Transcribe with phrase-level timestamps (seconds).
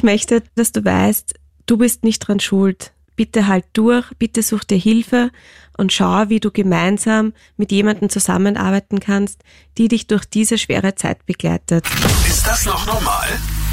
[0.00, 1.34] Ich möchte, dass du weißt,
[1.66, 2.92] du bist nicht dran schuld.
[3.16, 5.30] Bitte halt durch, bitte such dir Hilfe
[5.76, 9.42] und schau, wie du gemeinsam mit jemandem zusammenarbeiten kannst,
[9.76, 11.84] die dich durch diese schwere Zeit begleitet.
[12.26, 13.28] Ist das noch normal?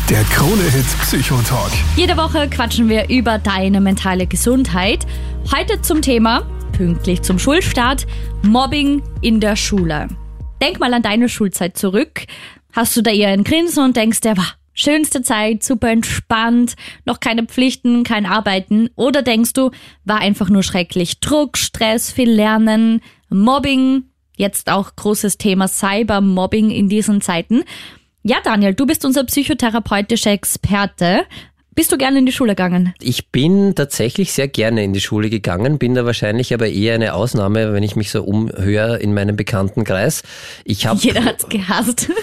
[0.09, 1.71] Der Krone-Hit Psychotalk.
[1.95, 5.07] Jede Woche quatschen wir über deine mentale Gesundheit.
[5.55, 8.05] Heute zum Thema, pünktlich zum Schulstart,
[8.43, 10.09] Mobbing in der Schule.
[10.61, 12.25] Denk mal an deine Schulzeit zurück.
[12.73, 17.19] Hast du da eher ein Grinsen und denkst dir, wow, schönste Zeit, super entspannt, noch
[17.19, 18.89] keine Pflichten, kein Arbeiten?
[18.95, 19.71] Oder denkst du,
[20.05, 24.03] war einfach nur schrecklich, Druck, Stress, viel Lernen, Mobbing,
[24.37, 27.63] jetzt auch großes Thema Cybermobbing in diesen Zeiten?
[28.23, 31.25] Ja, Daniel, du bist unser psychotherapeutischer Experte.
[31.77, 32.95] Bist du gerne in die Schule gegangen?
[32.99, 37.13] Ich bin tatsächlich sehr gerne in die Schule gegangen, bin da wahrscheinlich aber eher eine
[37.13, 40.23] Ausnahme, wenn ich mich so umhöre in meinem Bekanntenkreis.
[40.65, 42.09] Ich hab, Jeder hat's gehasst.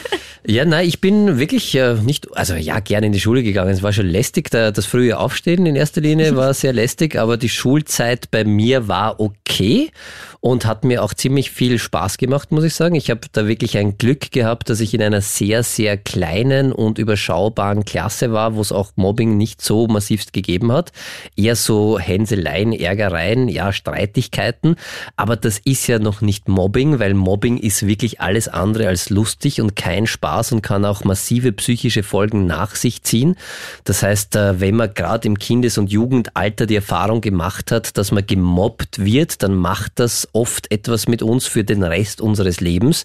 [0.46, 3.70] Ja, nein, ich bin wirklich äh, nicht, also ja, gerne in die Schule gegangen.
[3.70, 7.38] Es war schon lästig, da, das frühe Aufstehen in erster Linie war sehr lästig, aber
[7.38, 9.90] die Schulzeit bei mir war okay
[10.44, 12.96] und hat mir auch ziemlich viel Spaß gemacht, muss ich sagen.
[12.96, 16.98] Ich habe da wirklich ein Glück gehabt, dass ich in einer sehr, sehr kleinen und
[16.98, 20.92] überschaubaren Klasse war, wo es auch Mobbing nicht so massivst gegeben hat.
[21.34, 24.76] Eher so Hänseleien, Ärgereien, ja, Streitigkeiten.
[25.16, 29.62] Aber das ist ja noch nicht Mobbing, weil Mobbing ist wirklich alles andere als lustig
[29.62, 33.36] und kein Spaß und kann auch massive psychische Folgen nach sich ziehen.
[33.84, 38.12] Das heißt, äh, wenn man gerade im Kindes- und Jugendalter die Erfahrung gemacht hat, dass
[38.12, 43.04] man gemobbt wird, dann macht das oft etwas mit uns für den Rest unseres Lebens,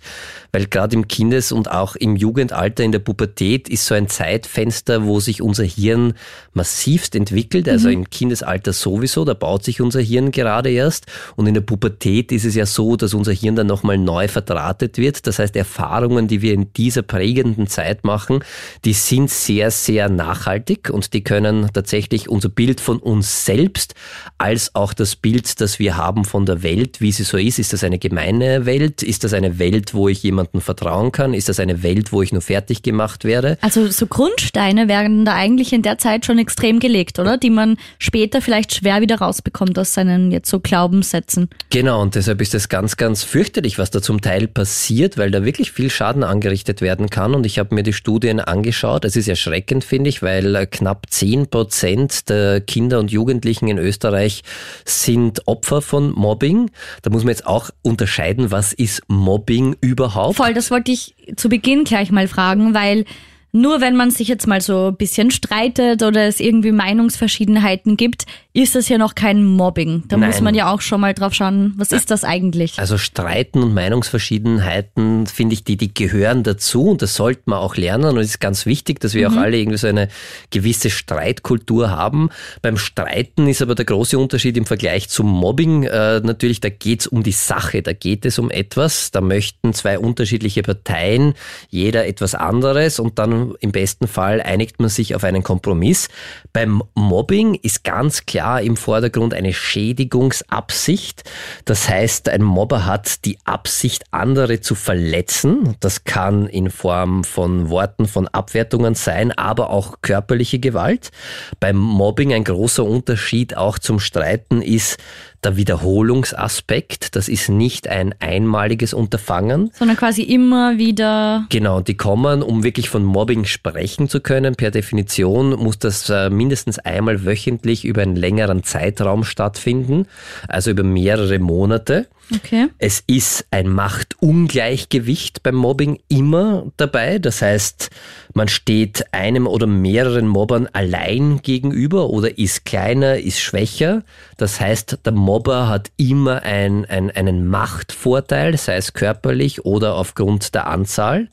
[0.52, 5.06] weil gerade im Kindes- und auch im Jugendalter, in der Pubertät ist so ein Zeitfenster,
[5.06, 6.14] wo sich unser Hirn
[6.54, 7.94] massivst entwickelt, also mhm.
[7.94, 12.46] im Kindesalter sowieso, da baut sich unser Hirn gerade erst und in der Pubertät ist
[12.46, 15.28] es ja so, dass unser Hirn dann nochmal neu verdrahtet wird.
[15.28, 18.40] Das heißt, Erfahrungen, die wir in dieser prägenden Zeit machen,
[18.86, 23.94] die sind sehr, sehr nachhaltig und die können tatsächlich unser Bild von uns selbst
[24.38, 27.60] als auch das Bild, das wir haben von der Welt, wie sie so ist.
[27.60, 29.04] Ist das eine gemeine Welt?
[29.04, 31.34] Ist das eine Welt, wo ich jemandem vertrauen kann?
[31.34, 33.58] Ist das eine Welt, wo ich nur fertig gemacht werde?
[33.62, 37.38] Also so Grundsteine werden da eigentlich in der Zeit schon extrem gelegt, oder?
[37.38, 41.50] Die man später vielleicht schwer wieder rausbekommt aus seinen jetzt so Glaubenssätzen.
[41.70, 45.44] Genau, und deshalb ist es ganz, ganz fürchterlich, was da zum Teil passiert, weil da
[45.46, 47.36] wirklich viel Schaden angerichtet werden kann.
[47.36, 49.06] Und ich habe mir die Studien angeschaut.
[49.06, 54.44] Es ist erschreckend, finde ich, weil knapp zehn Prozent der Kinder und Jugendlichen in Österreich
[54.86, 56.72] sind Opfer von Mobbing.
[57.02, 60.38] Da muss man jetzt auch unterscheiden, was ist Mobbing überhaupt?
[60.38, 63.06] Voll, das wollte ich zu Beginn gleich mal fragen, weil
[63.52, 68.26] nur wenn man sich jetzt mal so ein bisschen streitet oder es irgendwie Meinungsverschiedenheiten gibt,
[68.62, 70.04] ist das ja noch kein Mobbing.
[70.08, 70.30] Da Nein.
[70.30, 72.80] muss man ja auch schon mal drauf schauen, was ist das eigentlich?
[72.80, 77.76] Also Streiten und Meinungsverschiedenheiten, finde ich, die, die gehören dazu und das sollte man auch
[77.76, 79.38] lernen und es ist ganz wichtig, dass wir mhm.
[79.38, 80.10] auch alle irgendwie so eine
[80.50, 82.30] gewisse Streitkultur haben.
[82.62, 87.02] Beim Streiten ist aber der große Unterschied im Vergleich zum Mobbing äh, natürlich, da geht
[87.02, 91.34] es um die Sache, da geht es um etwas, da möchten zwei unterschiedliche Parteien,
[91.70, 96.10] jeder etwas anderes und dann im besten Fall einigt man sich auf einen Kompromiss.
[96.52, 101.24] Beim Mobbing ist ganz klar im Vordergrund eine Schädigungsabsicht.
[101.66, 105.76] Das heißt, ein Mobber hat die Absicht, andere zu verletzen.
[105.80, 111.12] Das kann in Form von Worten, von Abwertungen sein, aber auch körperliche Gewalt.
[111.60, 114.98] Beim Mobbing ein großer Unterschied auch zum Streiten ist,
[115.44, 117.16] der Wiederholungsaspekt.
[117.16, 119.72] Das ist nicht ein einmaliges Unterfangen.
[119.74, 121.46] Sondern quasi immer wieder.
[121.50, 124.56] Genau, die kommen, um wirklich von Mobbing sprechen zu können.
[124.56, 130.08] Per Definition muss das äh, mindestens einmal wöchentlich über einen längeren Zeitraum stattfinden,
[130.48, 132.08] also über mehrere Monate.
[132.34, 132.68] Okay.
[132.78, 137.18] Es ist ein Machtungleichgewicht beim Mobbing immer dabei.
[137.18, 137.90] Das heißt,
[138.34, 144.04] man steht einem oder mehreren Mobbern allein gegenüber oder ist kleiner, ist schwächer.
[144.38, 150.54] Das heißt, der Mobber hat immer ein, ein, einen Machtvorteil, sei es körperlich oder aufgrund
[150.54, 151.30] der Anzahl.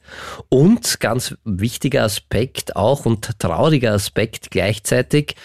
[0.48, 5.36] Und ganz wichtiger Aspekt auch und trauriger Aspekt gleichzeitig,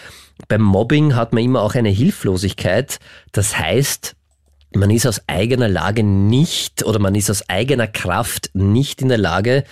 [0.48, 2.98] beim Mobbing hat man immer auch eine Hilflosigkeit.
[3.32, 4.16] Das heißt,
[4.74, 9.18] man ist aus eigener Lage nicht oder man ist aus eigener Kraft nicht in der
[9.18, 9.64] Lage,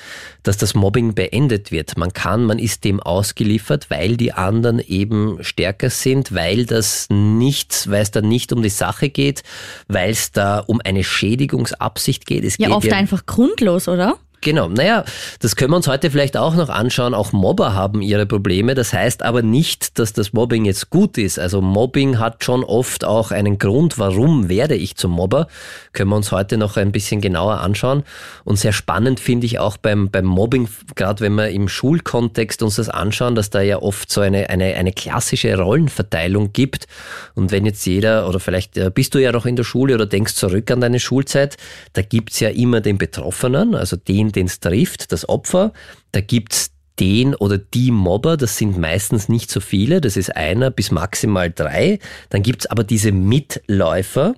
[0.42, 1.96] dass das Mobbing beendet wird.
[1.96, 7.90] Man kann, man ist dem ausgeliefert, weil die anderen eben stärker sind, weil das nicht,
[7.90, 9.42] weil es da nicht um die Sache geht,
[9.88, 12.44] weil es da um eine Schädigungsabsicht geht.
[12.44, 14.18] Es ja, geht oft ja, einfach grundlos, oder?
[14.42, 15.04] Genau, naja,
[15.40, 17.12] das können wir uns heute vielleicht auch noch anschauen.
[17.12, 18.74] Auch Mobber haben ihre Probleme.
[18.74, 21.38] Das heißt aber nicht, dass das Mobbing jetzt gut ist.
[21.38, 25.46] Also Mobbing hat schon oft auch einen Grund, warum werde ich zum Mobber.
[25.92, 28.02] Können wir uns heute noch ein bisschen genauer anschauen.
[28.44, 32.76] Und sehr spannend finde ich auch beim, beim Mobbing, gerade wenn wir im Schulkontext uns
[32.76, 36.86] das anschauen, dass da ja oft so eine, eine, eine klassische Rollenverteilung gibt.
[37.34, 40.06] Und wenn jetzt jeder, oder vielleicht äh, bist du ja noch in der Schule oder
[40.06, 41.58] denkst zurück an deine Schulzeit,
[41.92, 45.72] da gibt's ja immer den Betroffenen, also den, den es trifft, das Opfer.
[46.12, 50.70] Da gibt's den oder die Mobber, das sind meistens nicht so viele, das ist einer
[50.70, 51.98] bis maximal drei.
[52.28, 54.34] Dann gibt's aber diese Mitläufer,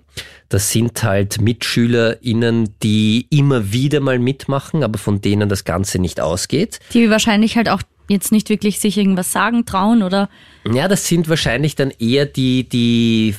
[0.49, 6.21] das sind halt MitschülerInnen, die immer wieder mal mitmachen, aber von denen das Ganze nicht
[6.21, 6.79] ausgeht.
[6.95, 10.29] Die wahrscheinlich halt auch jetzt nicht wirklich sich irgendwas sagen trauen oder?
[10.71, 13.35] Ja, das sind wahrscheinlich dann eher die, die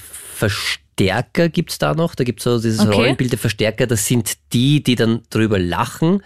[0.96, 2.16] Verstärker gibt's da noch.
[2.16, 2.94] Da gibt's so dieses Okay.
[2.94, 3.88] Rollenbild der Verstärker.
[3.88, 6.22] Das sind die, die dann drüber lachen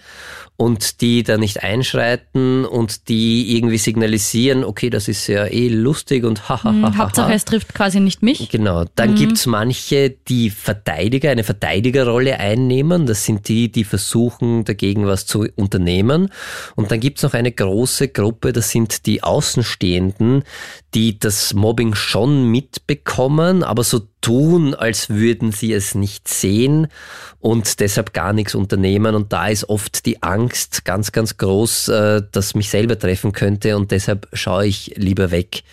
[0.57, 6.23] und die da nicht einschreiten und die irgendwie signalisieren, okay, das ist ja eh lustig
[6.25, 6.71] und haha.
[6.71, 8.49] Hm, Hauptsache es trifft quasi nicht mich.
[8.49, 8.85] Genau.
[8.95, 13.05] Dann gibt's manche, die Verteidiger, eine Verteidigerrolle einnehmen.
[13.05, 16.29] Das sind die, die versuchen, dagegen was zu unternehmen.
[16.75, 20.43] Und dann gibt's noch eine große Gruppe, das sind die Außenstehenden,
[20.93, 26.87] die das Mobbing schon mitbekommen, aber so tun, als würden sie es nicht sehen
[27.39, 29.15] und deshalb gar nichts unternehmen.
[29.15, 33.75] Und da ist oft die Angst ganz, ganz groß, äh, dass mich selber treffen könnte
[33.75, 35.63] und deshalb schaue ich lieber weg.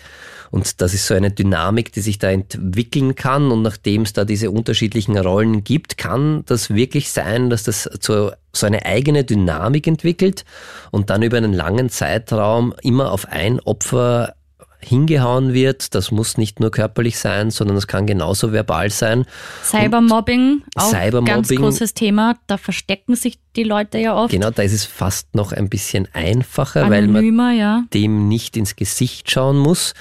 [0.51, 3.51] Und das ist so eine Dynamik, die sich da entwickeln kann.
[3.51, 8.31] Und nachdem es da diese unterschiedlichen Rollen gibt, kann das wirklich sein, dass das zu
[8.53, 10.45] so eine eigene Dynamik entwickelt
[10.91, 14.35] und dann über einen langen Zeitraum immer auf ein Opfer
[14.79, 15.95] hingehauen wird.
[15.95, 19.25] Das muss nicht nur körperlich sein, sondern es kann genauso verbal sein.
[19.63, 22.35] Cybermobbing, auch Cybermobbing- ganz großes Thema.
[22.47, 24.31] Da verstecken sich die Leute ja oft.
[24.31, 27.83] Genau, da ist es fast noch ein bisschen einfacher, weil man Anonymer, ja.
[27.93, 29.93] dem nicht ins Gesicht schauen muss.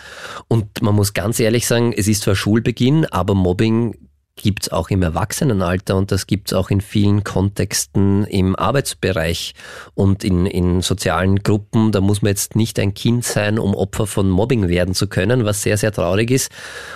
[0.48, 3.96] Und man muss ganz ehrlich sagen, es ist zwar Schulbeginn, aber Mobbing
[4.36, 9.54] gibt's auch im Erwachsenenalter und das gibt's auch in vielen Kontexten im Arbeitsbereich
[9.94, 11.92] und in, in sozialen Gruppen.
[11.92, 15.44] Da muss man jetzt nicht ein Kind sein, um Opfer von Mobbing werden zu können,
[15.44, 16.50] was sehr, sehr traurig ist.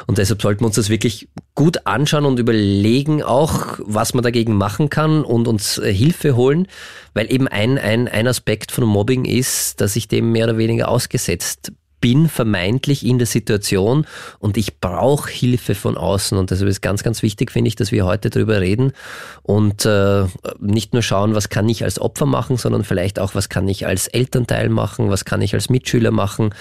[0.07, 4.55] Und deshalb sollten wir uns das wirklich gut anschauen und überlegen auch, was man dagegen
[4.55, 6.67] machen kann und uns äh, Hilfe holen,
[7.15, 10.89] weil eben ein, ein, ein Aspekt von Mobbing ist, dass ich dem mehr oder weniger
[10.89, 14.07] ausgesetzt bin vermeintlich in der Situation
[14.39, 16.39] und ich brauche Hilfe von außen.
[16.39, 18.93] Und deshalb ist ganz, ganz wichtig, finde ich, dass wir heute darüber reden
[19.43, 20.25] und äh,
[20.61, 23.87] nicht nur schauen, was kann ich als Opfer machen, sondern vielleicht auch, was kann ich
[23.87, 26.55] als Elternteil machen, was kann ich als Mitschüler machen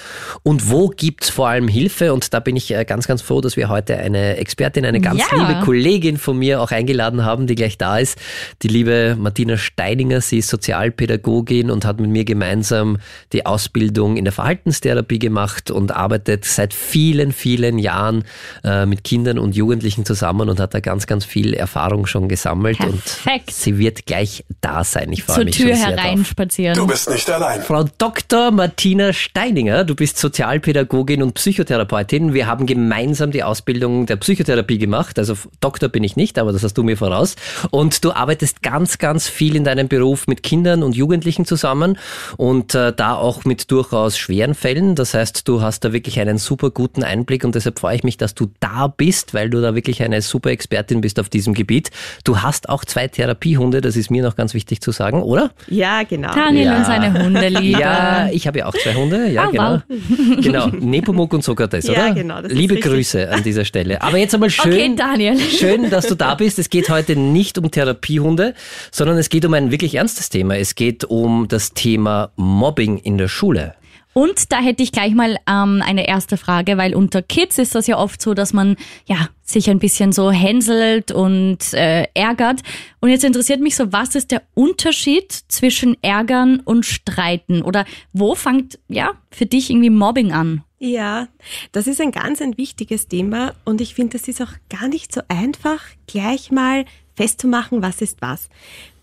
[0.44, 2.14] und wo gibt's vor allem Hilfe?
[2.14, 5.22] Und da bin ich äh, ganz, ganz froh, dass wir heute eine Expertin, eine ganz
[5.32, 5.38] Ja.
[5.48, 8.18] liebe Kollegin von mir auch eingeladen haben, die gleich da ist,
[8.62, 12.98] die liebe Martina Steininger, sie ist Sozialpädagogin und hat mit mir gemeinsam
[13.34, 18.24] die Ausbildung in der Verhaltenstherapie gemacht und arbeitet seit vielen, vielen Jahren
[18.64, 22.78] äh, mit Kindern und Jugendlichen zusammen und hat da ganz, ganz viel Erfahrung schon gesammelt
[22.78, 23.48] Perfekt.
[23.48, 25.12] und sie wird gleich da sein.
[25.12, 26.04] Ich freue Zur mich Tür schon sehr drauf.
[26.06, 26.76] hereinspazieren.
[26.76, 27.62] Du bist nicht allein.
[27.62, 28.52] Frau Dr.
[28.52, 32.34] Martina Steininger, du bist Sozialpädagogin und Psychotherapeutin.
[32.34, 35.20] Wir haben gemeinsam die Ausbildung der Psychotherapie gemacht.
[35.20, 37.36] Also Doktor bin ich nicht, aber das hast du mir voraus.
[37.72, 41.98] Und du arbeitest ganz, ganz viel in deinem Beruf mit Kindern und Jugendlichen zusammen
[42.38, 44.96] und äh, da auch mit durchaus schweren Fällen.
[44.96, 48.18] Das heißt, du hast da wirklich einen super guten Einblick und deshalb freue ich mich,
[48.18, 51.90] dass du da bist, weil du da wirklich eine super Expertin bist auf diesem Gebiet.
[52.24, 55.52] Du hast auch zwei Therapiehunde, das ist mir noch ganz wichtig zu sagen, oder?
[55.68, 56.34] Ja, genau.
[56.34, 56.78] Daniel Ja.
[56.78, 57.80] und seine Hundeliebe.
[57.88, 60.42] Ja, ich habe ja auch zwei Hunde, ja Ah, genau.
[60.42, 62.14] Genau, Nepomuk und Sokrates, Ja, oder?
[62.14, 62.76] genau, das ist Liebe.
[62.80, 64.02] Grüße an dieser Stelle.
[64.02, 65.40] Aber jetzt einmal schön, Okay, Daniel.
[65.40, 66.60] schön, dass du da bist.
[66.60, 68.54] Es geht heute nicht um Therapiehunde,
[68.92, 70.58] sondern es geht um ein wirklich ernstes Thema.
[70.58, 73.74] Es geht um das Thema Mobbing in der Schule.
[74.18, 77.86] Und da hätte ich gleich mal ähm, eine erste Frage, weil unter Kids ist das
[77.86, 82.62] ja oft so, dass man ja sich ein bisschen so hänselt und äh, ärgert.
[83.00, 87.62] Und jetzt interessiert mich so, was ist der Unterschied zwischen Ärgern und Streiten?
[87.62, 90.64] Oder wo fängt ja für dich irgendwie Mobbing an?
[90.80, 91.28] Ja,
[91.72, 95.14] das ist ein ganz ein wichtiges Thema und ich finde, das ist auch gar nicht
[95.14, 98.50] so einfach, gleich mal festzumachen, was ist was.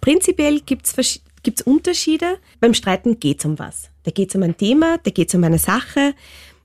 [0.01, 2.39] Prinzipiell versch- gibt's Unterschiede.
[2.59, 3.91] Beim Streiten geht's um was.
[4.05, 6.15] Da geht's um ein Thema, da geht's um eine Sache.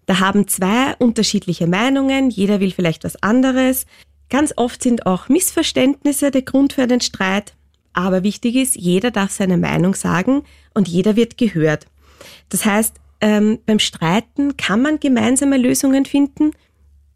[0.06, 3.86] Da haben zwei unterschiedliche Meinungen, jeder will vielleicht was anderes.
[4.30, 7.54] Ganz oft sind auch Missverständnisse der Grund für einen Streit.
[7.94, 10.44] Aber wichtig ist, jeder darf seine Meinung sagen
[10.74, 11.88] und jeder wird gehört.
[12.50, 16.52] Das heißt, ähm, beim Streiten kann man gemeinsame Lösungen finden,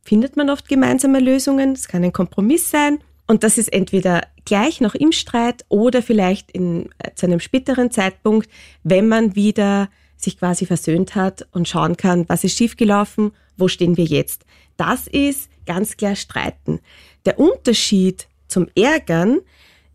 [0.03, 4.81] findet man oft gemeinsame Lösungen, es kann ein Kompromiss sein und das ist entweder gleich
[4.81, 8.49] noch im Streit oder vielleicht in, äh, zu einem späteren Zeitpunkt,
[8.83, 9.89] wenn man wieder
[10.23, 14.45] sich quasi versöhnt hat und schauen kann, was ist schiefgelaufen, wo stehen wir jetzt.
[14.77, 16.79] Das ist ganz klar Streiten.
[17.25, 19.39] Der Unterschied zum Ärgern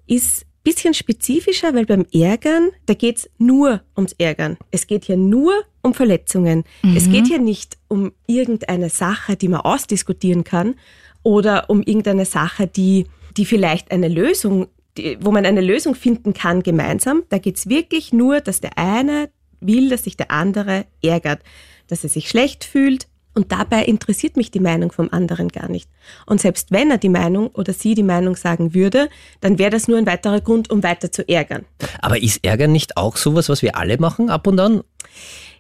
[0.06, 4.58] ist bisschen spezifischer, weil beim Ärgern, da geht's nur ums Ärgern.
[4.70, 6.64] Es geht hier nur um Verletzungen.
[6.82, 6.97] Mhm.
[6.97, 10.75] Es geht hier nicht um irgendeine Sache, die man ausdiskutieren kann
[11.23, 13.06] oder um irgendeine Sache, die,
[13.37, 14.66] die vielleicht eine Lösung,
[14.99, 17.23] die, wo man eine Lösung finden kann gemeinsam.
[17.30, 21.40] Da geht's wirklich nur, dass der eine will, dass sich der andere ärgert,
[21.88, 23.06] dass er sich schlecht fühlt,
[23.38, 25.88] und dabei interessiert mich die Meinung vom anderen gar nicht.
[26.26, 29.08] Und selbst wenn er die Meinung oder sie die Meinung sagen würde,
[29.40, 31.64] dann wäre das nur ein weiterer Grund, um weiter zu ärgern.
[32.02, 34.82] Aber ist Ärgern nicht auch sowas, was wir alle machen ab und an?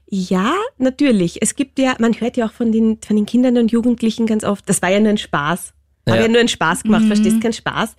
[0.08, 1.40] Ja, natürlich.
[1.40, 4.42] Es gibt ja, man hört ja auch von den, von den Kindern und Jugendlichen ganz
[4.42, 5.72] oft, das war ja nur ein Spaß.
[6.08, 6.14] Ja.
[6.14, 7.08] Habe ja nur einen Spaß gemacht, mhm.
[7.08, 7.94] verstehst keinen Spaß.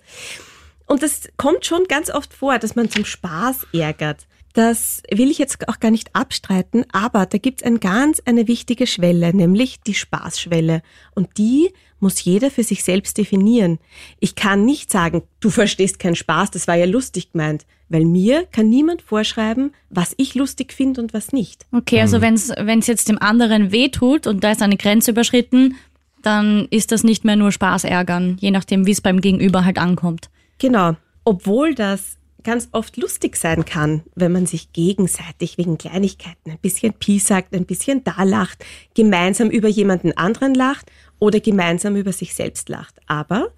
[0.84, 4.26] Und das kommt schon ganz oft vor, dass man zum Spaß ärgert.
[4.52, 8.48] Das will ich jetzt auch gar nicht abstreiten, aber da gibt es ein ganz eine
[8.48, 10.82] wichtige Schwelle, nämlich die Spaßschwelle.
[11.14, 13.78] Und die muss jeder für sich selbst definieren.
[14.18, 18.46] Ich kann nicht sagen, du verstehst keinen Spaß, das war ja lustig gemeint, weil mir
[18.46, 21.66] kann niemand vorschreiben, was ich lustig finde und was nicht.
[21.72, 22.22] Okay, also mhm.
[22.56, 25.76] wenn es jetzt dem anderen wehtut und da ist eine Grenze überschritten,
[26.22, 29.78] dann ist das nicht mehr nur Spaß ärgern, je nachdem, wie es beim Gegenüber halt
[29.78, 30.30] ankommt.
[30.58, 30.96] Genau.
[31.24, 36.92] Obwohl das ganz oft lustig sein kann, wenn man sich gegenseitig wegen Kleinigkeiten ein bisschen
[36.94, 42.68] piesackt, ein bisschen da lacht, gemeinsam über jemanden anderen lacht oder gemeinsam über sich selbst
[42.68, 42.96] lacht.
[43.06, 43.52] Aber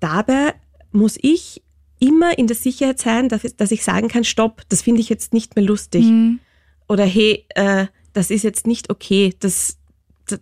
[0.00, 0.54] dabei
[0.92, 1.62] muss ich
[1.98, 5.56] immer in der Sicherheit sein, dass ich sagen kann, stopp, das finde ich jetzt nicht
[5.56, 6.04] mehr lustig.
[6.04, 6.40] Mhm.
[6.88, 9.78] Oder hey, äh, das ist jetzt nicht okay, das,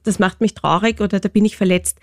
[0.02, 1.98] das macht mich traurig oder da bin ich verletzt.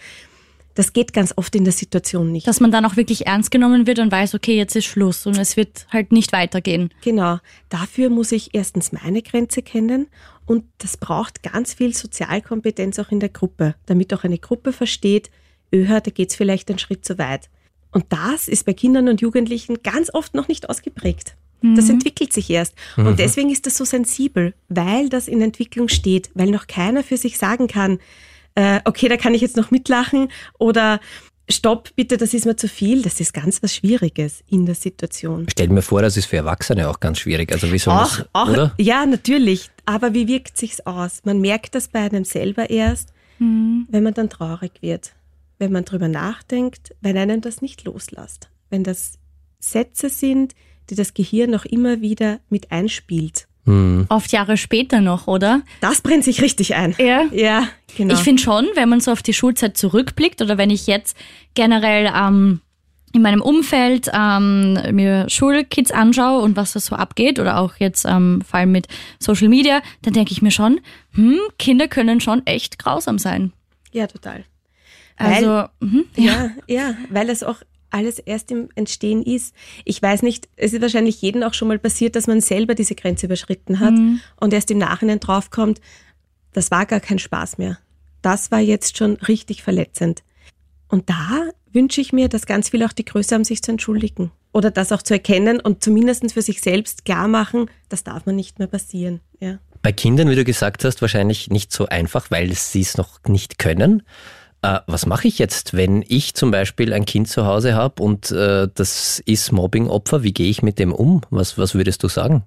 [0.76, 2.48] Das geht ganz oft in der Situation nicht.
[2.48, 5.38] Dass man dann auch wirklich ernst genommen wird und weiß, okay, jetzt ist Schluss und
[5.38, 6.92] es wird halt nicht weitergehen.
[7.02, 7.38] Genau.
[7.70, 10.08] Dafür muss ich erstens meine Grenze kennen
[10.46, 15.30] und das braucht ganz viel Sozialkompetenz auch in der Gruppe, damit auch eine Gruppe versteht,
[15.74, 17.50] öher, da geht's vielleicht einen Schritt zu weit.
[17.92, 21.36] Und das ist bei Kindern und Jugendlichen ganz oft noch nicht ausgeprägt.
[21.64, 21.92] Das mhm.
[21.92, 22.76] entwickelt sich erst.
[22.98, 23.08] Mhm.
[23.08, 27.16] Und deswegen ist das so sensibel, weil das in Entwicklung steht, weil noch keiner für
[27.16, 28.00] sich sagen kann,
[28.56, 30.30] äh, okay, da kann ich jetzt noch mitlachen
[30.60, 31.00] oder
[31.50, 33.02] Stopp, bitte, das ist mir zu viel.
[33.02, 35.48] Das ist ganz was Schwieriges in der Situation.
[35.52, 37.52] Stell mir vor, das ist für Erwachsene auch ganz schwierig.
[37.52, 38.74] Also wie soll auch, das, auch, oder?
[38.78, 39.70] Ja, natürlich.
[39.86, 41.22] Aber wie wirkt sich's aus?
[41.26, 43.88] Man merkt das bei einem selber erst, mhm.
[43.90, 45.14] wenn man dann traurig wird,
[45.60, 49.20] wenn man drüber nachdenkt, wenn einem das nicht loslässt, wenn das
[49.60, 50.56] Sätze sind,
[50.90, 53.48] die das Gehirn noch immer wieder mit einspielt.
[53.66, 54.06] Mhm.
[54.10, 55.62] Oft Jahre später noch, oder?
[55.80, 56.96] Das brennt sich richtig ein.
[56.98, 57.24] Ja.
[57.32, 58.14] Ja, genau.
[58.14, 61.16] Ich finde schon, wenn man so auf die Schulzeit zurückblickt oder wenn ich jetzt
[61.54, 62.62] generell ähm,
[63.14, 68.06] in meinem Umfeld ähm, mir Schulkids anschaue und was da so abgeht oder auch jetzt
[68.06, 68.88] ähm, vor allem mit
[69.20, 70.82] Social Media, dann denke ich mir schon,
[71.14, 73.54] hm, Kinder können schon echt grausam sein.
[73.92, 74.44] Ja, total.
[75.16, 76.24] Also, weil, mh, ja.
[76.34, 77.58] ja, ja, weil es auch
[77.94, 79.54] alles erst im Entstehen ist.
[79.86, 82.96] Ich weiß nicht, es ist wahrscheinlich jedem auch schon mal passiert, dass man selber diese
[82.96, 84.20] Grenze überschritten hat mhm.
[84.40, 85.80] und erst im Nachhinein draufkommt,
[86.54, 87.78] das war gar kein Spaß mehr.
[88.22, 90.24] Das war jetzt schon richtig verletzend.
[90.88, 94.32] Und da wünsche ich mir, dass ganz viele auch die Größe haben, sich zu entschuldigen.
[94.54, 98.36] Oder das auch zu erkennen und zumindest für sich selbst klar machen, das darf man
[98.36, 99.20] nicht mehr passieren.
[99.40, 99.58] Ja.
[99.82, 103.58] Bei Kindern, wie du gesagt hast, wahrscheinlich nicht so einfach, weil sie es noch nicht
[103.58, 104.04] können.
[104.64, 108.32] Äh, was mache ich jetzt, wenn ich zum Beispiel ein Kind zu Hause habe und
[108.32, 110.24] äh, das ist Mobbingopfer?
[110.24, 111.22] Wie gehe ich mit dem um?
[111.30, 112.44] Was, was würdest du sagen?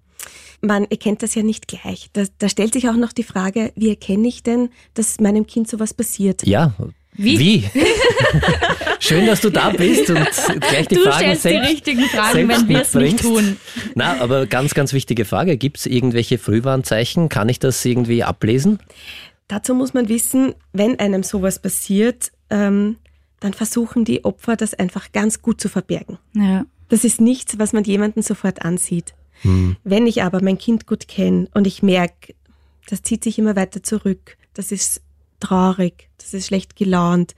[0.63, 2.09] Man erkennt das ja nicht gleich.
[2.15, 5.69] Da, da stellt sich auch noch die Frage, wie erkenne ich denn, dass meinem Kind
[5.69, 6.47] sowas passiert?
[6.47, 6.73] Ja,
[7.19, 7.39] wie?
[7.39, 7.65] Wie?
[8.99, 10.29] Schön, dass du da bist und
[10.61, 13.57] gleich die du Fragen stellst selbst, die richtigen Fragen, wenn wir es nicht tun.
[13.95, 15.57] Na, aber ganz, ganz wichtige Frage.
[15.57, 17.29] Gibt es irgendwelche Frühwarnzeichen?
[17.29, 18.81] Kann ich das irgendwie ablesen?
[19.49, 22.97] Dazu muss man wissen, wenn einem sowas passiert, ähm,
[23.41, 26.19] dann versuchen die Opfer das einfach ganz gut zu verbergen.
[26.35, 26.67] Ja.
[26.89, 29.15] Das ist nichts, was man jemanden sofort ansieht.
[29.43, 29.77] Hm.
[29.85, 32.35] Wenn ich aber mein Kind gut kenne und ich merke,
[32.89, 35.03] das zieht sich immer weiter zurück, das ist
[35.41, 37.35] traurig, das ist schlecht gelaunt.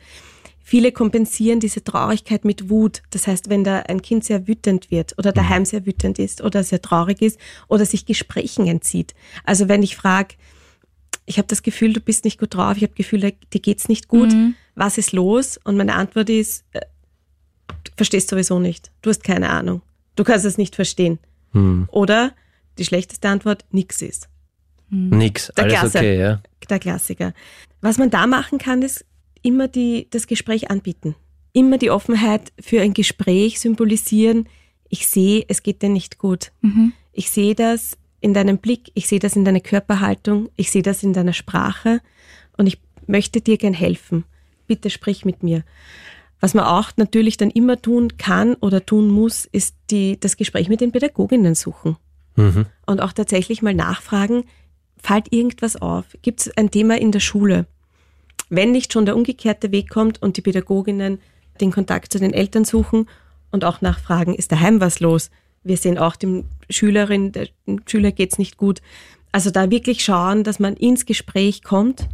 [0.62, 3.02] Viele kompensieren diese Traurigkeit mit Wut.
[3.10, 6.62] Das heißt, wenn da ein Kind sehr wütend wird oder daheim sehr wütend ist oder
[6.62, 9.14] sehr traurig ist oder sich Gesprächen entzieht.
[9.44, 10.34] Also wenn ich frage,
[11.28, 13.88] ich habe das Gefühl, du bist nicht gut drauf, ich habe das Gefühl, dir geht's
[13.88, 14.54] nicht gut, mhm.
[14.74, 15.60] was ist los?
[15.62, 16.80] Und meine Antwort ist, äh,
[17.84, 19.82] du verstehst sowieso nicht, du hast keine Ahnung,
[20.16, 21.18] du kannst es nicht verstehen.
[21.52, 21.86] Mhm.
[21.92, 22.32] Oder
[22.78, 24.28] die schlechteste Antwort, nix ist.
[24.88, 25.18] Mhm.
[25.18, 26.42] Nix, der alles Klasse, okay, ja.
[26.70, 27.34] Der Klassiker.
[27.82, 29.04] Was man da machen kann, ist
[29.42, 31.14] immer die, das Gespräch anbieten.
[31.52, 34.48] immer die Offenheit für ein Gespräch symbolisieren.
[34.88, 36.52] Ich sehe, es geht dir nicht gut.
[37.12, 41.02] Ich sehe das in deinem Blick, ich sehe das in deiner Körperhaltung, ich sehe das
[41.02, 42.00] in deiner Sprache
[42.56, 44.24] und ich möchte dir gern helfen.
[44.66, 45.64] Bitte sprich mit mir.
[46.40, 50.68] Was man auch natürlich dann immer tun kann oder tun muss, ist die, das Gespräch
[50.68, 51.96] mit den Pädagoginnen suchen.
[52.86, 54.44] Und auch tatsächlich mal nachfragen,
[54.96, 56.04] fällt irgendwas auf?
[56.22, 57.66] Gibt es ein Thema in der Schule?
[58.48, 61.20] Wenn nicht schon der umgekehrte Weg kommt und die Pädagoginnen
[61.60, 63.08] den Kontakt zu den Eltern suchen
[63.50, 65.30] und auch nachfragen, ist daheim was los?
[65.68, 68.80] Wir sehen auch dem Schülerin, der dem Schüler geht's nicht gut.
[69.30, 72.08] Also da wirklich schauen, dass man ins Gespräch kommt.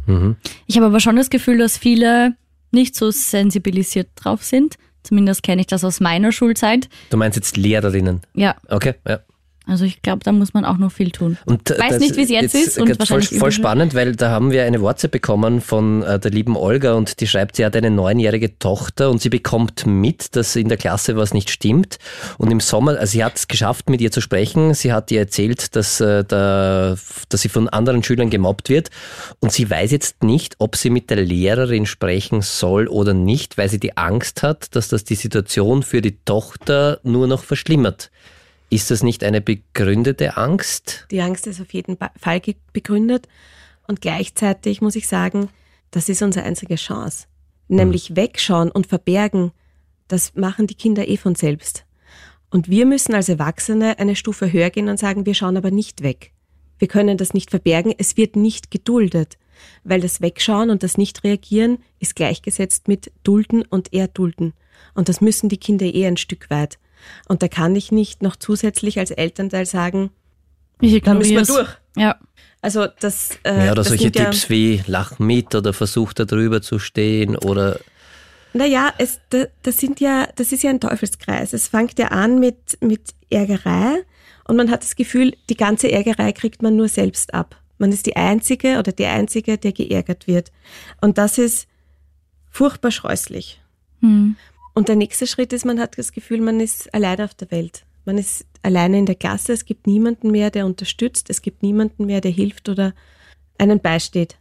[0.67, 2.35] Ich habe aber schon das Gefühl, dass viele
[2.71, 4.75] nicht so sensibilisiert drauf sind.
[5.03, 6.89] Zumindest kenne ich das aus meiner Schulzeit.
[7.11, 8.21] Du meinst jetzt Lehrerinnen?
[8.33, 9.19] Ja, Okay, ja.
[9.67, 11.37] Also ich glaube, da muss man auch noch viel tun.
[11.45, 14.51] Und äh, Weiß nicht, wie es jetzt ist und voll, voll spannend, weil da haben
[14.51, 17.89] wir eine WhatsApp bekommen von äh, der lieben Olga und die schreibt, sie hat eine
[17.89, 21.97] neunjährige Tochter und sie bekommt mit, dass in der Klasse was nicht stimmt.
[22.37, 24.73] Und im Sommer, also sie hat es geschafft, mit ihr zu sprechen.
[24.73, 26.95] Sie hat ihr erzählt, dass, äh, da,
[27.29, 28.89] dass sie von anderen Schülern gemobbt wird.
[29.39, 33.69] Und sie weiß jetzt nicht, ob sie mit der Lehrerin sprechen soll oder nicht, weil
[33.69, 38.11] sie die Angst hat, dass das die Situation für die Tochter nur noch verschlimmert.
[38.69, 41.07] Ist das nicht eine begründete Angst?
[41.11, 42.41] Die Angst ist auf jeden Fall
[42.73, 43.27] begründet.
[43.87, 45.49] Und gleichzeitig muss ich sagen,
[45.91, 47.27] das ist unsere einzige Chance.
[47.67, 49.51] Nämlich wegschauen und verbergen,
[50.07, 51.85] das machen die Kinder eh von selbst.
[52.49, 56.03] Und wir müssen als Erwachsene eine Stufe höher gehen und sagen, wir schauen aber nicht
[56.03, 56.31] weg.
[56.77, 59.37] Wir können das nicht verbergen, es wird nicht geduldet.
[59.83, 64.53] Weil das Wegschauen und das Nicht-Reagieren ist gleichgesetzt mit Dulden und Erdulden.
[64.93, 66.77] Und das müssen die Kinder eh ein Stück weit.
[67.27, 70.11] Und da kann ich nicht noch zusätzlich als Elternteil sagen,
[70.81, 71.69] Ich da müssen wir durch.
[71.97, 72.17] Ja.
[72.61, 76.13] Also das, äh, Ja, oder das solche nimmt ja, Tipps wie lach mit oder versuch
[76.13, 77.79] da drüber zu stehen oder
[78.53, 81.53] Naja, es, da- das sind ja, das ist ja ein Teufelskreis.
[81.53, 84.03] Es fängt ja an mit, mit Ärgerei
[84.47, 87.55] und man hat das Gefühl, die ganze Ärgerei kriegt man nur selbst ab.
[87.77, 90.51] Man ist die Einzige oder der Einzige, der geärgert wird.
[91.01, 91.67] Und das ist
[92.49, 93.61] furchtbar scheußlich.
[94.01, 94.37] Hm.
[94.75, 97.85] Und der nächste Schritt ist, man hat das Gefühl, man ist alleine auf der Welt.
[98.05, 99.53] Man ist alleine in der Klasse.
[99.53, 101.29] Es gibt niemanden mehr, der unterstützt.
[101.29, 102.93] Es gibt niemanden mehr, der hilft oder
[103.57, 104.37] einen beisteht.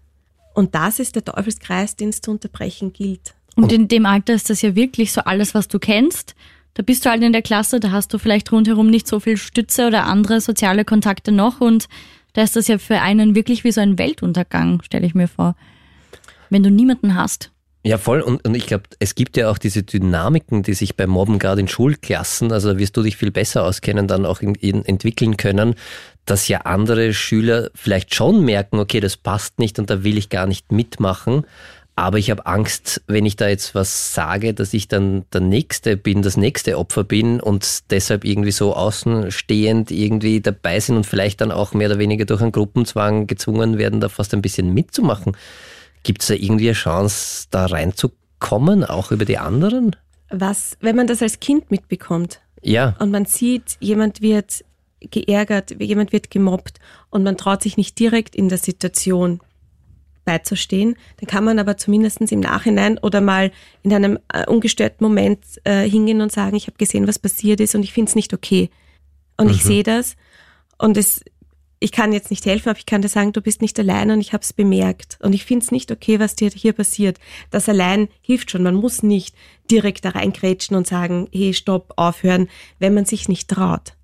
[0.52, 3.34] Und das ist der Teufelskreis, den es zu unterbrechen gilt.
[3.56, 6.34] Und in dem Alter ist das ja wirklich so alles, was du kennst.
[6.74, 9.36] Da bist du halt in der Klasse, da hast du vielleicht rundherum nicht so viel
[9.36, 11.88] Stütze oder andere soziale Kontakte noch und
[12.32, 15.54] da ist das ja für einen wirklich wie so ein Weltuntergang, stelle ich mir vor.
[16.50, 17.52] Wenn du niemanden hast.
[17.86, 18.22] Ja, voll.
[18.22, 21.60] Und, und ich glaube, es gibt ja auch diese Dynamiken, die sich beim Mobben gerade
[21.60, 25.36] in Schulklassen, also da wirst du dich viel besser auskennen, dann auch in, in, entwickeln
[25.36, 25.74] können,
[26.24, 30.30] dass ja andere Schüler vielleicht schon merken, okay, das passt nicht und da will ich
[30.30, 31.44] gar nicht mitmachen.
[31.94, 35.98] Aber ich habe Angst, wenn ich da jetzt was sage, dass ich dann der Nächste
[35.98, 41.42] bin, das nächste Opfer bin und deshalb irgendwie so außenstehend irgendwie dabei sind und vielleicht
[41.42, 45.36] dann auch mehr oder weniger durch einen Gruppenzwang gezwungen werden, da fast ein bisschen mitzumachen.
[46.04, 49.96] Gibt es da irgendwie eine Chance, da reinzukommen, auch über die anderen?
[50.30, 54.64] Was, wenn man das als Kind mitbekommt Ja, und man sieht, jemand wird
[55.00, 56.78] geärgert, jemand wird gemobbt
[57.10, 59.40] und man traut sich nicht direkt in der Situation
[60.24, 65.44] beizustehen, dann kann man aber zumindest im Nachhinein oder mal in einem äh, ungestörten Moment
[65.64, 68.32] äh, hingehen und sagen, ich habe gesehen, was passiert ist und ich finde es nicht
[68.32, 68.70] okay.
[69.36, 70.16] Und ich sehe das
[70.78, 71.24] und es,
[71.80, 74.20] ich kann jetzt nicht helfen, aber ich kann dir sagen, du bist nicht allein und
[74.20, 75.18] ich habe es bemerkt.
[75.20, 77.18] Und ich finde es nicht okay, was dir hier passiert.
[77.50, 78.62] Das allein hilft schon.
[78.62, 79.34] Man muss nicht
[79.70, 83.94] direkt da reingrätschen und sagen, hey, stopp, aufhören, wenn man sich nicht traut.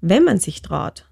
[0.00, 1.06] Wenn man sich traut,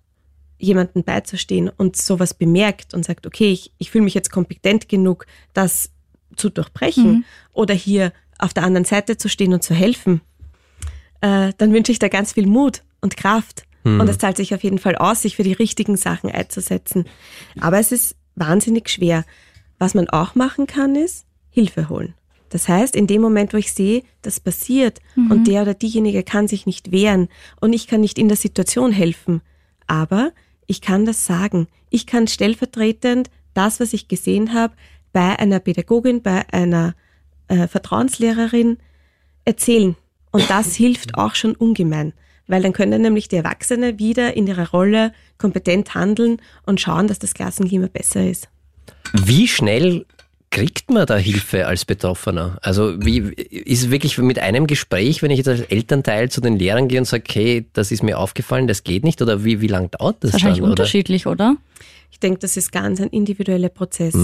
[0.58, 5.26] jemanden beizustehen und sowas bemerkt und sagt, okay, ich, ich fühle mich jetzt kompetent genug,
[5.52, 5.90] das
[6.36, 10.20] zu durchbrechen oder hier auf der anderen Seite zu stehen und zu helfen,
[11.20, 13.64] äh, dann wünsche ich da ganz viel Mut und Kraft.
[14.00, 17.04] Und es zahlt sich auf jeden Fall aus, sich für die richtigen Sachen einzusetzen.
[17.60, 19.24] Aber es ist wahnsinnig schwer.
[19.78, 22.14] Was man auch machen kann, ist Hilfe holen.
[22.48, 26.46] Das heißt, in dem Moment, wo ich sehe, das passiert und der oder diejenige kann
[26.46, 27.28] sich nicht wehren
[27.60, 29.42] und ich kann nicht in der Situation helfen,
[29.88, 30.30] aber
[30.66, 31.66] ich kann das sagen.
[31.90, 34.74] Ich kann stellvertretend das, was ich gesehen habe,
[35.12, 36.94] bei einer Pädagogin, bei einer
[37.48, 38.78] äh, Vertrauenslehrerin
[39.44, 39.96] erzählen.
[40.30, 42.12] Und das hilft auch schon ungemein,
[42.46, 47.18] weil dann können nämlich die Erwachsene wieder in ihrer Rolle kompetent handeln und schauen, dass
[47.18, 48.48] das Klassenklima besser ist.
[49.12, 50.06] wie schnell
[50.54, 52.58] kriegt man da Hilfe als Betroffener?
[52.62, 56.86] Also wie ist wirklich mit einem Gespräch, wenn ich jetzt als Elternteil zu den Lehrern
[56.86, 59.90] gehe und sage, hey, das ist mir aufgefallen, das geht nicht, oder wie, wie lang
[59.90, 60.32] dauert das?
[60.32, 61.56] Wahrscheinlich dann, unterschiedlich, oder?
[62.12, 64.14] Ich denke, das ist ganz ein individueller Prozess.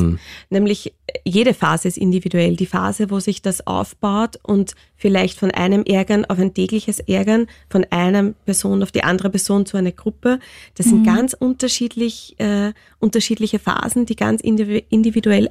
[0.49, 0.93] Nämlich
[1.25, 2.55] jede Phase ist individuell.
[2.55, 7.49] Die Phase, wo sich das aufbaut und vielleicht von einem Ärgern auf ein tägliches Ärgern,
[7.69, 10.39] von einer Person auf die andere Person zu einer Gruppe,
[10.77, 15.51] das sind ganz unterschiedlich, äh, unterschiedliche Phasen, die ganz individu- individuell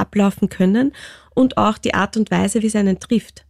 [0.00, 0.92] ablaufen können
[1.34, 3.44] und auch die Art und Weise, wie es einen trifft.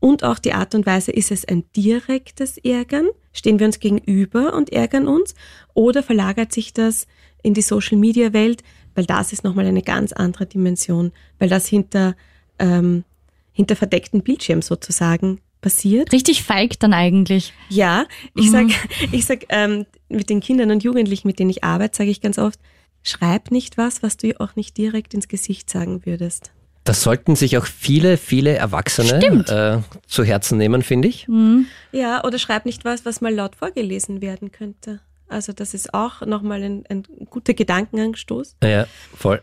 [0.00, 3.08] Und auch die Art und Weise, ist es ein direktes Ärgern?
[3.32, 5.34] Stehen wir uns gegenüber und ärgern uns?
[5.72, 7.06] Oder verlagert sich das
[7.42, 8.62] in die Social-Media-Welt?
[8.94, 12.14] Weil das ist nochmal eine ganz andere Dimension, weil das hinter,
[12.58, 13.04] ähm,
[13.52, 16.12] hinter verdeckten Bildschirm sozusagen passiert.
[16.12, 17.54] Richtig feig dann eigentlich.
[17.70, 18.04] Ja,
[18.36, 18.66] ich sag,
[19.12, 22.38] ich sag ähm, mit den Kindern und Jugendlichen, mit denen ich arbeite, sage ich ganz
[22.38, 22.60] oft,
[23.04, 26.50] schreib nicht was, was du auch nicht direkt ins Gesicht sagen würdest.
[26.82, 31.26] Das sollten sich auch viele, viele Erwachsene äh, zu Herzen nehmen, finde ich.
[31.92, 35.00] Ja, oder schreib nicht was, was mal laut vorgelesen werden könnte.
[35.28, 38.56] Also das ist auch nochmal ein, ein guter Gedankenanstoß.
[38.62, 38.86] Ja,
[39.16, 39.40] voll.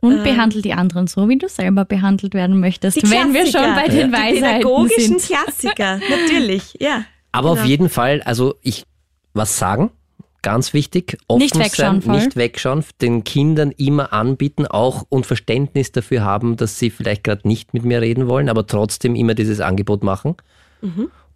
[0.00, 3.74] Und behandle die anderen so, wie du selber behandelt werden möchtest, Die wenn wir schon
[3.74, 5.38] bei den Die Weisheiten pädagogischen sind.
[5.38, 7.04] Klassiker, natürlich, ja.
[7.32, 7.68] Aber auf Genau.
[7.68, 8.82] jeden Fall, also ich
[9.34, 9.90] was sagen,
[10.42, 12.16] ganz wichtig, offen Nicht wegschauen, sein, voll.
[12.16, 17.46] nicht wegschauen, den Kindern immer anbieten, auch und Verständnis dafür haben, dass sie vielleicht gerade
[17.46, 20.36] nicht mit mir reden wollen, aber trotzdem immer dieses Angebot machen.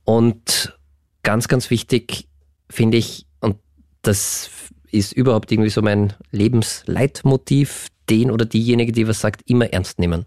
[0.05, 0.79] Und
[1.23, 2.29] ganz, ganz wichtig
[2.71, 3.57] finde ich, und
[4.03, 4.51] das
[4.91, 10.27] ist überhaupt irgendwie so mein Lebensleitmotiv, den oder diejenige, die was sagt, immer ernst nehmen.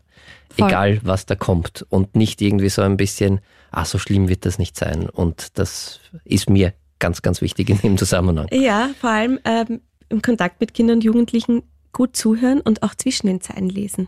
[0.50, 0.68] Voll.
[0.68, 1.86] Egal, was da kommt.
[1.90, 3.40] Und nicht irgendwie so ein bisschen,
[3.72, 5.10] ah, so schlimm wird das nicht sein.
[5.10, 8.48] Und das ist mir ganz, ganz wichtig in dem Zusammenhang.
[8.52, 13.28] Ja, vor allem ähm, im Kontakt mit Kindern und Jugendlichen gut zuhören und auch zwischen
[13.28, 14.08] den Zeilen lesen.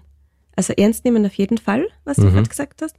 [0.56, 2.96] Also ernst nehmen auf jeden Fall, was du gerade gesagt hast,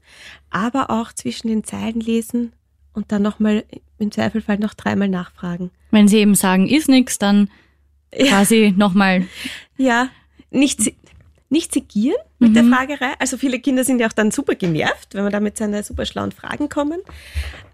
[0.48, 2.52] aber auch zwischen den Zeilen lesen
[2.94, 3.64] und dann nochmal
[3.98, 5.70] im Zweifelfall noch dreimal nachfragen.
[5.90, 7.50] Wenn sie eben sagen, ist nix, dann
[8.10, 9.26] quasi nochmal.
[9.76, 10.08] Ja,
[10.50, 10.94] nicht,
[11.50, 13.12] nicht segieren mit der Fragerei.
[13.18, 16.06] Also viele Kinder sind ja auch dann super genervt, wenn wir da mit seinen super
[16.06, 17.00] schlauen Fragen kommen.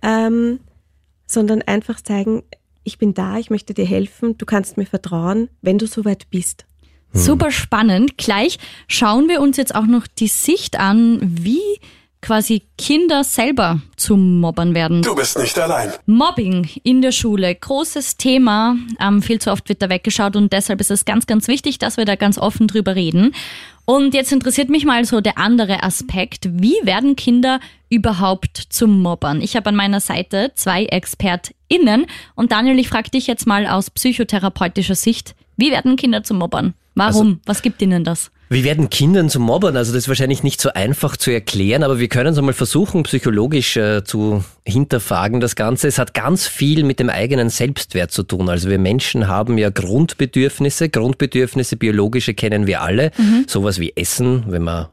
[0.02, 0.60] Ähm,
[1.26, 2.42] sondern einfach zeigen,
[2.84, 6.64] ich bin da, ich möchte dir helfen, du kannst mir vertrauen, wenn du soweit bist.
[7.12, 8.18] Super spannend.
[8.18, 8.58] Gleich
[8.88, 11.80] schauen wir uns jetzt auch noch die Sicht an, wie
[12.20, 15.02] quasi Kinder selber zu Mobbern werden.
[15.02, 15.92] Du bist nicht allein.
[16.06, 18.76] Mobbing in der Schule, großes Thema.
[19.00, 21.96] Ähm, viel zu oft wird da weggeschaut und deshalb ist es ganz, ganz wichtig, dass
[21.96, 23.32] wir da ganz offen drüber reden.
[23.86, 26.48] Und jetzt interessiert mich mal so der andere Aspekt.
[26.50, 29.40] Wie werden Kinder überhaupt zum Mobbern?
[29.40, 33.90] Ich habe an meiner Seite zwei ExpertInnen und Daniel, ich frage dich jetzt mal aus
[33.90, 36.74] psychotherapeutischer Sicht, wie werden Kinder zum Mobbern?
[36.96, 37.40] Warum?
[37.46, 38.32] Was gibt ihnen das?
[38.48, 39.76] Wie werden Kindern zu Mobbern?
[39.76, 43.02] Also das ist wahrscheinlich nicht so einfach zu erklären, aber wir können es einmal versuchen,
[43.02, 45.88] psychologisch äh, zu hinterfragen das Ganze.
[45.88, 48.48] Es hat ganz viel mit dem eigenen Selbstwert zu tun.
[48.48, 50.88] Also wir Menschen haben ja Grundbedürfnisse.
[50.88, 53.10] Grundbedürfnisse, biologische kennen wir alle.
[53.48, 54.90] Sowas wie Essen, wenn wir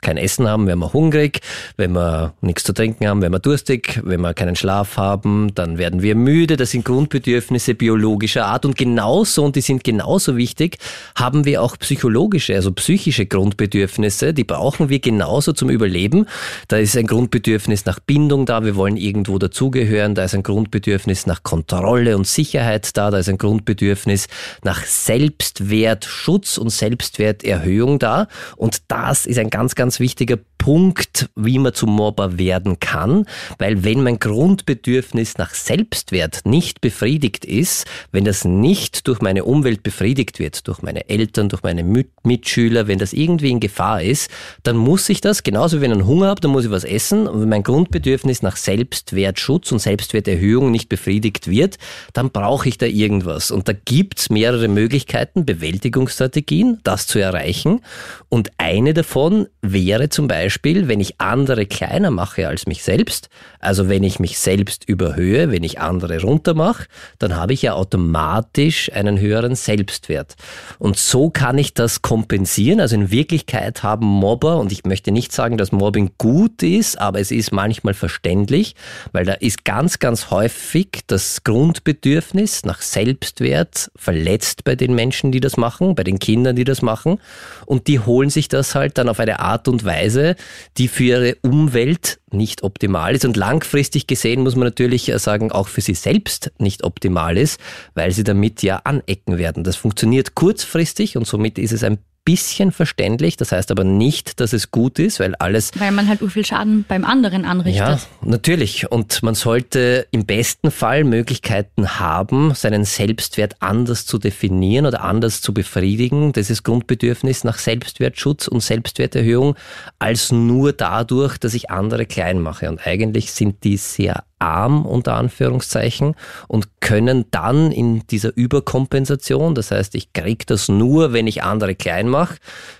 [0.00, 1.40] kein Essen haben, werden wir hungrig,
[1.76, 5.78] wenn wir nichts zu trinken haben, werden wir durstig, wenn wir keinen Schlaf haben, dann
[5.78, 6.56] werden wir müde.
[6.56, 10.78] Das sind Grundbedürfnisse biologischer Art und genauso, und die sind genauso wichtig,
[11.14, 16.26] haben wir auch psychologische, also psychische Grundbedürfnisse, die brauchen wir genauso zum Überleben.
[16.68, 21.26] Da ist ein Grundbedürfnis nach Bindung da, wir wollen irgendwo dazugehören, da ist ein Grundbedürfnis
[21.26, 24.26] nach Kontrolle und Sicherheit da, da ist ein Grundbedürfnis
[24.62, 28.28] nach Selbstwert, Schutz und Selbstwerterhöhung da.
[28.56, 33.26] Und das ist ein ganz, ganz wichtiger Punkt, wie man zum Mobber werden kann,
[33.58, 39.84] weil wenn mein Grundbedürfnis nach Selbstwert nicht befriedigt ist, wenn das nicht durch meine Umwelt
[39.84, 41.84] befriedigt wird, durch meine Eltern, durch meine
[42.24, 44.28] Mitschüler, wenn das irgendwie in Gefahr ist,
[44.64, 46.82] dann muss ich das, genauso wie wenn ich einen Hunger habe, dann muss ich was
[46.82, 47.28] essen.
[47.28, 51.78] Und wenn mein Grundbedürfnis nach Selbstwertschutz und Selbstwerterhöhung nicht befriedigt wird,
[52.12, 53.52] dann brauche ich da irgendwas.
[53.52, 57.82] Und da gibt's mehrere Möglichkeiten, Bewältigungsstrategien, das zu erreichen.
[58.28, 63.28] Und eine davon wäre zum Beispiel, wenn ich andere kleiner mache als mich selbst,
[63.66, 66.86] also wenn ich mich selbst überhöhe, wenn ich andere runtermache,
[67.18, 70.36] dann habe ich ja automatisch einen höheren Selbstwert.
[70.78, 72.80] Und so kann ich das kompensieren.
[72.80, 77.18] Also in Wirklichkeit haben Mobber, und ich möchte nicht sagen, dass Mobbing gut ist, aber
[77.18, 78.76] es ist manchmal verständlich,
[79.10, 85.40] weil da ist ganz, ganz häufig das Grundbedürfnis nach Selbstwert verletzt bei den Menschen, die
[85.40, 87.18] das machen, bei den Kindern, die das machen.
[87.66, 90.36] Und die holen sich das halt dann auf eine Art und Weise,
[90.78, 93.24] die für ihre Umwelt nicht optimal ist.
[93.24, 97.58] Und langfristig gesehen muss man natürlich äh, sagen, auch für sie selbst nicht optimal ist,
[97.94, 99.64] weil sie damit ja anecken werden.
[99.64, 103.38] Das funktioniert kurzfristig und somit ist es ein bisschen verständlich.
[103.38, 105.70] Das heißt aber nicht, dass es gut ist, weil alles.
[105.78, 107.86] Weil man halt viel Schaden beim anderen anrichtet.
[107.86, 108.90] Ja, natürlich.
[108.90, 115.40] Und man sollte im besten Fall Möglichkeiten haben, seinen Selbstwert anders zu definieren oder anders
[115.40, 119.54] zu befriedigen, dieses Grundbedürfnis nach Selbstwertschutz und Selbstwerterhöhung,
[120.00, 122.68] als nur dadurch, dass ich andere klein mache.
[122.68, 126.14] Und eigentlich sind die sehr arm unter Anführungszeichen
[126.48, 131.74] und können dann in dieser Überkompensation, das heißt, ich kriege das nur, wenn ich andere
[131.74, 132.36] klein mache,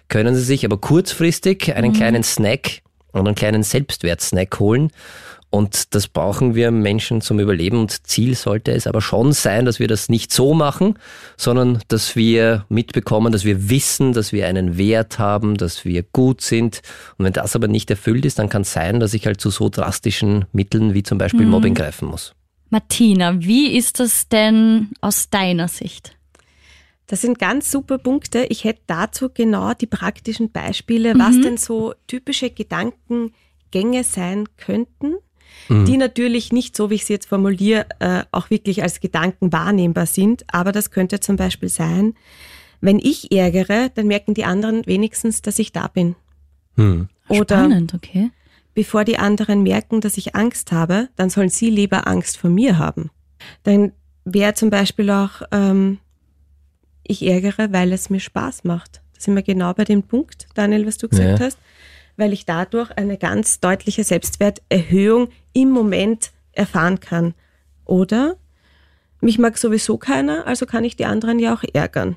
[0.08, 1.96] können sie sich aber kurzfristig einen mhm.
[1.96, 4.90] kleinen Snack und einen kleinen Selbstwertsnack holen
[5.50, 7.78] und das brauchen wir Menschen zum Überleben.
[7.78, 10.98] Und Ziel sollte es aber schon sein, dass wir das nicht so machen,
[11.36, 16.40] sondern dass wir mitbekommen, dass wir wissen, dass wir einen Wert haben, dass wir gut
[16.40, 16.82] sind.
[17.16, 19.50] Und wenn das aber nicht erfüllt ist, dann kann es sein, dass ich halt zu
[19.50, 21.52] so drastischen Mitteln wie zum Beispiel mhm.
[21.52, 22.34] Mobbing greifen muss.
[22.68, 26.16] Martina, wie ist das denn aus deiner Sicht?
[27.06, 28.46] Das sind ganz super Punkte.
[28.48, 31.18] Ich hätte dazu genau die praktischen Beispiele, mhm.
[31.20, 35.14] was denn so typische Gedankengänge sein könnten,
[35.68, 35.84] mhm.
[35.84, 40.06] die natürlich nicht, so wie ich sie jetzt formuliere, äh, auch wirklich als Gedanken wahrnehmbar
[40.06, 40.44] sind.
[40.52, 42.14] Aber das könnte zum Beispiel sein,
[42.80, 46.14] wenn ich ärgere, dann merken die anderen wenigstens, dass ich da bin.
[46.76, 47.08] Mhm.
[47.28, 48.30] Oder Spannend, okay.
[48.74, 52.78] Bevor die anderen merken, dass ich Angst habe, dann sollen sie lieber Angst vor mir
[52.78, 53.10] haben.
[53.62, 53.92] Dann
[54.24, 55.98] wäre zum Beispiel auch, ähm,
[57.02, 59.00] ich ärgere, weil es mir Spaß macht.
[59.14, 61.46] Da sind wir genau bei dem Punkt, Daniel, was du gesagt ja.
[61.46, 61.58] hast
[62.16, 67.34] weil ich dadurch eine ganz deutliche Selbstwerterhöhung im Moment erfahren kann.
[67.84, 68.36] Oder
[69.20, 72.16] mich mag sowieso keiner, also kann ich die anderen ja auch ärgern.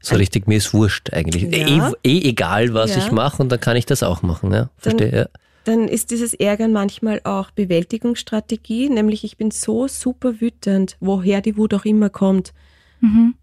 [0.00, 1.44] So richtig, mir ist wurscht eigentlich.
[1.44, 1.92] Ja.
[2.02, 2.98] Eh, eh, egal, was ja.
[2.98, 4.52] ich mache und dann kann ich das auch machen.
[4.52, 5.10] Ja, verstehe.
[5.10, 5.26] Dann, ja.
[5.64, 11.56] dann ist dieses Ärgern manchmal auch Bewältigungsstrategie, nämlich ich bin so super wütend, woher die
[11.56, 12.52] Wut auch immer kommt.
[13.00, 13.34] Mhm.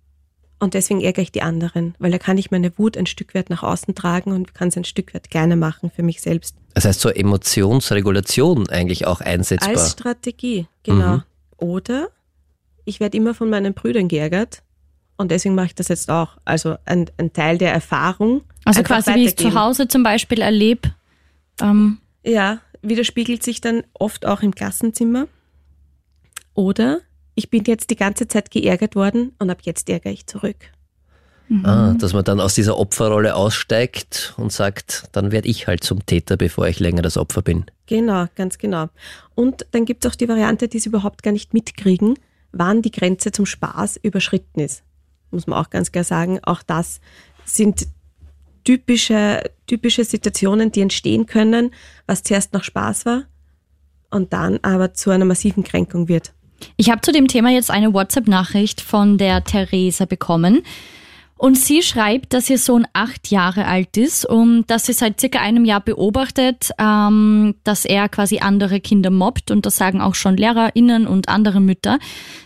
[0.59, 3.49] Und deswegen ärgere ich die anderen, weil da kann ich meine Wut ein Stück weit
[3.49, 6.55] nach außen tragen und kann es ein Stück weit kleiner machen für mich selbst.
[6.73, 9.69] Das heißt, so Emotionsregulation eigentlich auch einsetzbar.
[9.69, 11.17] Als Strategie, genau.
[11.17, 11.23] Mhm.
[11.57, 12.09] Oder
[12.83, 14.61] ich werde immer von meinen Brüdern geärgert
[15.19, 16.37] und deswegen mache ich das jetzt auch.
[16.45, 18.41] Also ein, ein Teil der Erfahrung.
[18.65, 20.93] Also quasi wie ich zu Hause zum Beispiel erlebe.
[21.61, 21.99] Ähm.
[22.23, 25.27] Ja, widerspiegelt sich dann oft auch im Klassenzimmer.
[26.53, 27.01] Oder
[27.39, 30.57] ich bin jetzt die ganze Zeit geärgert worden und ab jetzt ärgere ich zurück.
[31.47, 31.65] Mhm.
[31.65, 36.05] Ah, dass man dann aus dieser Opferrolle aussteigt und sagt, dann werde ich halt zum
[36.05, 37.65] Täter, bevor ich länger das Opfer bin.
[37.87, 38.89] Genau, ganz genau.
[39.35, 42.19] Und dann gibt es auch die Variante, die sie überhaupt gar nicht mitkriegen,
[42.51, 44.83] wann die Grenze zum Spaß überschritten ist.
[45.31, 46.39] Muss man auch ganz klar sagen.
[46.43, 46.99] Auch das
[47.45, 47.87] sind
[48.65, 51.71] typische, typische Situationen, die entstehen können,
[52.05, 53.23] was zuerst noch Spaß war
[54.11, 56.33] und dann aber zu einer massiven Kränkung wird.
[56.77, 60.63] Ich habe zu dem Thema jetzt eine WhatsApp-Nachricht von der Theresa bekommen.
[61.39, 65.39] Und sie schreibt, dass ihr Sohn acht Jahre alt ist und dass sie seit circa
[65.39, 70.35] einem Jahr beobachtet, ähm, dass er quasi andere Kinder mobbt und das sagen auch schon
[70.35, 71.97] LehrerInnen und andere Mütter.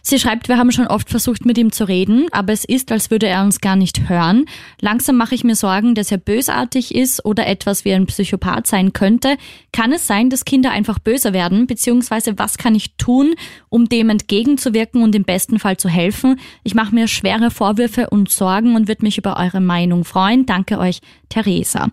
[0.04, 3.10] Sie schreibt, wir haben schon oft versucht mit ihm zu reden, aber es ist, als
[3.10, 4.46] würde er uns gar nicht hören.
[4.80, 8.94] Langsam mache ich mir Sorgen, dass er bösartig ist oder etwas wie ein Psychopath sein
[8.94, 9.38] könnte.
[9.72, 11.66] Kann es sein, dass Kinder einfach böser werden?
[11.66, 13.34] Beziehungsweise was kann ich tun,
[13.70, 16.40] um dem entgegenzuwirken und im besten Fall zu helfen?
[16.64, 20.46] Ich mache mir schwere Vorwürfe und Sorgen und und würde mich über eure Meinung freuen.
[20.46, 21.90] Danke euch, Theresa.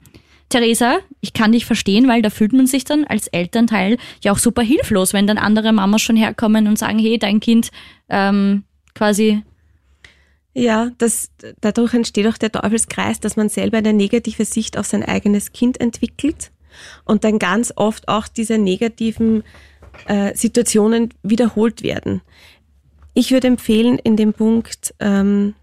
[0.49, 4.39] Theresa, ich kann dich verstehen, weil da fühlt man sich dann als Elternteil ja auch
[4.39, 7.71] super hilflos, wenn dann andere Mamas schon herkommen und sagen, hey, dein Kind
[8.09, 9.43] ähm, quasi.
[10.53, 15.05] Ja, das, dadurch entsteht auch der Teufelskreis, dass man selber eine negative Sicht auf sein
[15.05, 16.51] eigenes Kind entwickelt
[17.05, 19.45] und dann ganz oft auch diese negativen
[20.09, 22.23] äh, Situationen wiederholt werden.
[23.15, 25.55] Ich würde empfehlen, in dem Punkt ähm,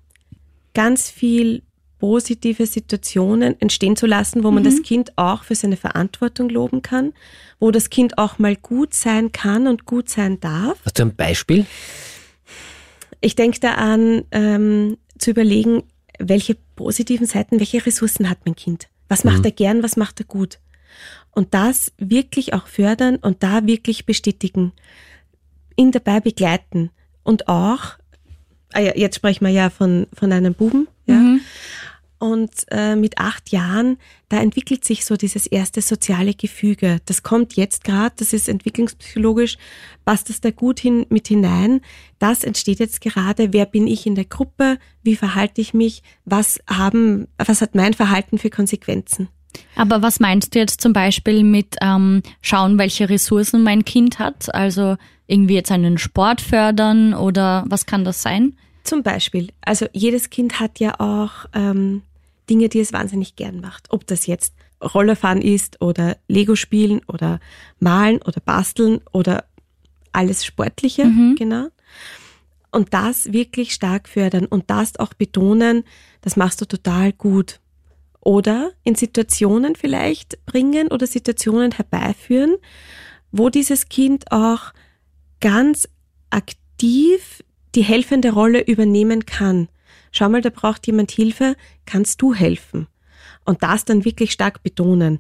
[0.78, 1.64] ganz viel
[1.98, 4.68] positive Situationen entstehen zu lassen, wo man mhm.
[4.68, 7.14] das Kind auch für seine Verantwortung loben kann,
[7.60, 10.78] wo das Kind auch mal gut sein kann und gut sein darf.
[10.86, 11.66] Hast du ein Beispiel?
[13.22, 15.82] Ich denke da an, ähm, zu überlegen,
[16.20, 18.88] welche positiven Seiten, welche Ressourcen hat mein Kind?
[19.10, 19.46] Was macht mhm.
[19.46, 20.60] er gern, was macht er gut?
[21.32, 24.74] Und das wirklich auch fördern und da wirklich bestätigen,
[25.76, 26.92] ihn dabei begleiten
[27.24, 27.98] und auch
[28.74, 31.16] ah ja, jetzt sprechen wir ja von, von einem Buben, ja.
[31.16, 31.42] Mhm.
[32.20, 33.98] Und äh, mit acht Jahren,
[34.30, 36.98] da entwickelt sich so dieses erste soziale Gefüge.
[37.06, 39.58] Das kommt jetzt gerade, das ist entwicklungspsychologisch,
[40.04, 41.82] passt das da gut hin mit hinein.
[42.18, 43.54] Das entsteht jetzt gerade.
[43.54, 44.80] Wer bin ich in der Gruppe?
[45.04, 46.02] Wie verhalte ich mich?
[46.26, 49.30] Was haben, was hat mein Verhalten für Konsequenzen?
[49.76, 54.54] Aber was meinst du jetzt zum Beispiel mit ähm, schauen, welche Ressourcen mein Kind hat?
[54.54, 58.58] Also irgendwie jetzt einen Sport fördern oder was kann das sein?
[58.84, 59.50] Zum Beispiel.
[59.62, 62.02] Also jedes Kind hat ja auch ähm,
[62.50, 63.88] Dinge, die es wahnsinnig gern macht.
[63.92, 67.40] Ob das jetzt Rollerfahren ist oder Lego spielen oder
[67.80, 69.46] malen oder basteln oder
[70.14, 71.36] alles Sportliche, mhm.
[71.38, 71.68] genau.
[72.72, 75.84] Und das wirklich stark fördern und das auch betonen,
[76.22, 77.60] das machst du total gut.
[78.22, 82.56] Oder in Situationen vielleicht bringen oder Situationen herbeiführen,
[83.32, 84.74] wo dieses Kind auch
[85.40, 85.88] ganz
[86.30, 87.44] aktiv
[87.76, 89.68] die helfende Rolle übernehmen kann.
[90.12, 92.88] Schau mal, da braucht jemand Hilfe, kannst du helfen?
[93.46, 95.20] Und das dann wirklich stark betonen.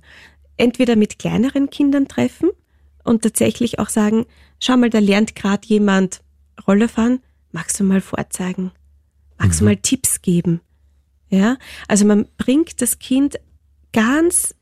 [0.58, 2.50] Entweder mit kleineren Kindern treffen
[3.04, 4.26] und tatsächlich auch sagen,
[4.60, 6.22] schau mal, da lernt gerade jemand
[6.68, 8.72] Rolle fahren, magst du mal vorzeigen?
[9.38, 9.66] Magst mhm.
[9.66, 10.62] du mal Tipps geben?
[11.30, 13.38] Ja, also man bringt das Kind
[13.94, 14.56] ganz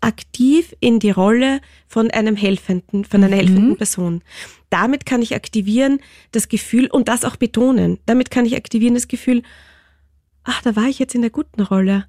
[0.00, 3.40] aktiv in die Rolle von einem helfenden, von einer mhm.
[3.40, 4.22] helfenden Person.
[4.70, 6.00] Damit kann ich aktivieren
[6.32, 7.98] das Gefühl und das auch betonen.
[8.06, 9.42] Damit kann ich aktivieren das Gefühl,
[10.44, 12.06] ach, da war ich jetzt in der guten Rolle.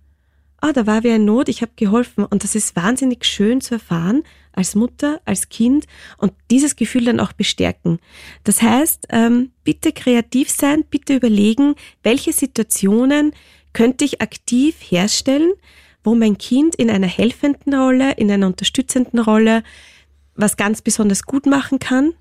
[0.61, 2.25] Ah, da war wer in Not, ich habe geholfen.
[2.25, 5.85] Und das ist wahnsinnig schön zu erfahren, als Mutter, als Kind
[6.17, 7.99] und dieses Gefühl dann auch bestärken.
[8.43, 13.31] Das heißt, ähm, bitte kreativ sein, bitte überlegen, welche Situationen
[13.71, 15.53] könnte ich aktiv herstellen,
[16.03, 19.63] wo mein Kind in einer helfenden Rolle, in einer unterstützenden Rolle
[20.35, 22.13] was ganz besonders gut machen kann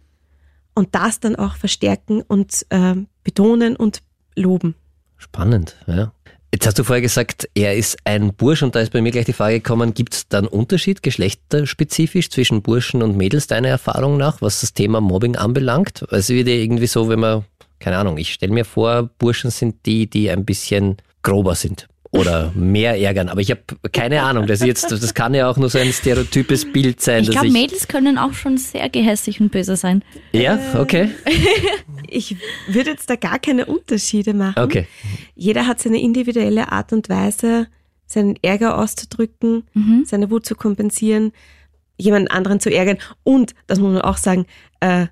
[0.74, 4.02] und das dann auch verstärken und äh, betonen und
[4.34, 4.74] loben.
[5.16, 6.12] Spannend, ja.
[6.52, 9.26] Jetzt hast du vorher gesagt, er ist ein Bursch und da ist bei mir gleich
[9.26, 14.16] die Frage gekommen, gibt es da einen Unterschied geschlechterspezifisch zwischen Burschen und Mädels deiner Erfahrung
[14.16, 16.06] nach, was das Thema Mobbing anbelangt?
[16.10, 17.44] Es wird ja irgendwie so, wenn man,
[17.80, 22.52] keine Ahnung, ich stelle mir vor, Burschen sind die, die ein bisschen grober sind oder
[22.54, 23.28] mehr ärgern.
[23.28, 23.60] Aber ich habe
[23.92, 24.46] keine Ahnung.
[24.46, 27.22] Das, jetzt, das kann ja auch nur so ein stereotypes Bild sein.
[27.22, 30.02] Ich glaube, Mädels können auch schon sehr gehässig und böse sein.
[30.32, 31.10] Ja, okay.
[32.08, 32.36] ich
[32.68, 34.62] würde jetzt da gar keine Unterschiede machen.
[34.62, 34.86] Okay.
[35.34, 37.68] Jeder hat seine individuelle Art und Weise,
[38.06, 40.04] seinen Ärger auszudrücken, mhm.
[40.06, 41.32] seine Wut zu kompensieren,
[41.98, 42.98] jemanden anderen zu ärgern.
[43.22, 44.46] Und, das muss man auch sagen,
[44.80, 45.08] äh,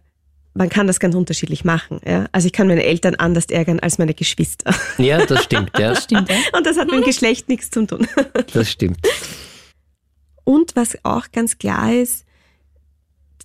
[0.57, 2.01] man kann das ganz unterschiedlich machen.
[2.05, 2.27] Ja?
[2.33, 4.75] Also ich kann meine Eltern anders ärgern als meine Geschwister.
[4.99, 5.79] Ja, das stimmt.
[5.79, 5.90] Ja.
[5.90, 6.37] Das stimmt ja.
[6.53, 8.07] Und das hat mit dem Geschlecht nichts zu tun.
[8.53, 8.99] Das stimmt.
[10.45, 12.25] Und was auch ganz klar ist,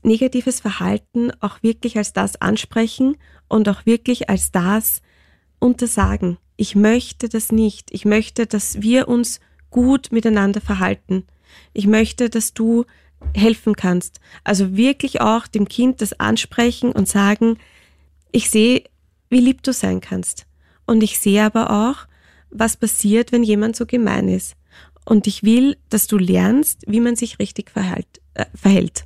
[0.03, 5.01] negatives Verhalten auch wirklich als das ansprechen und auch wirklich als das
[5.59, 6.37] untersagen.
[6.55, 7.89] Ich möchte das nicht.
[7.91, 11.25] Ich möchte, dass wir uns gut miteinander verhalten.
[11.73, 12.85] Ich möchte, dass du
[13.35, 14.19] helfen kannst.
[14.43, 17.57] Also wirklich auch dem Kind das ansprechen und sagen,
[18.31, 18.83] ich sehe,
[19.29, 20.45] wie lieb du sein kannst.
[20.85, 22.07] Und ich sehe aber auch,
[22.49, 24.55] was passiert, wenn jemand so gemein ist.
[25.05, 28.07] Und ich will, dass du lernst, wie man sich richtig verhält.
[28.33, 29.05] Äh, verhält.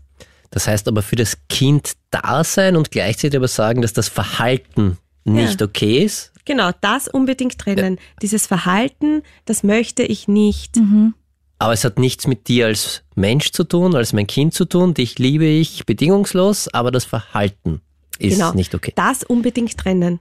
[0.52, 4.98] Das heißt aber für das Kind da sein und gleichzeitig aber sagen, dass das Verhalten
[5.24, 5.68] nicht ja.
[5.68, 6.32] okay ist.
[6.46, 7.96] Genau, das unbedingt trennen.
[7.96, 8.02] Ja.
[8.22, 10.76] Dieses Verhalten, das möchte ich nicht.
[10.76, 11.16] Mhm.
[11.58, 14.94] Aber es hat nichts mit dir als Mensch zu tun, als mein Kind zu tun.
[14.94, 17.82] Dich liebe ich bedingungslos, aber das Verhalten
[18.20, 18.54] ist genau.
[18.54, 18.94] nicht okay.
[18.96, 20.20] Das unbedingt trennen.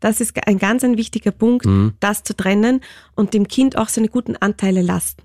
[0.00, 1.94] Das ist ein ganz ein wichtiger Punkt, mhm.
[2.00, 2.82] das zu trennen
[3.14, 5.16] und dem Kind auch seine guten Anteile lassen.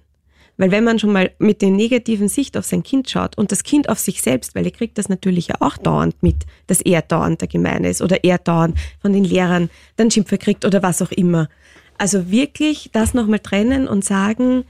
[0.58, 3.63] Weil wenn man schon mal mit der negativen Sicht auf sein Kind schaut und das
[3.63, 7.02] Kind auf sich selbst, weil er kriegt das natürlich ja auch dauernd mit, dass er
[7.02, 11.02] dauernd der Gemeine ist oder er dauernd von den Lehrern dann Schimpfer kriegt oder was
[11.02, 11.50] auch immer.
[11.97, 14.63] Also wirklich das nochmal trennen und sagen,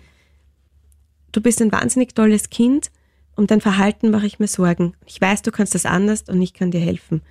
[1.31, 2.91] du bist ein wahnsinnig tolles Kind,
[3.35, 4.93] um dein Verhalten mache ich mir Sorgen.
[5.05, 7.21] Ich weiß, du kannst das anders und ich kann dir helfen.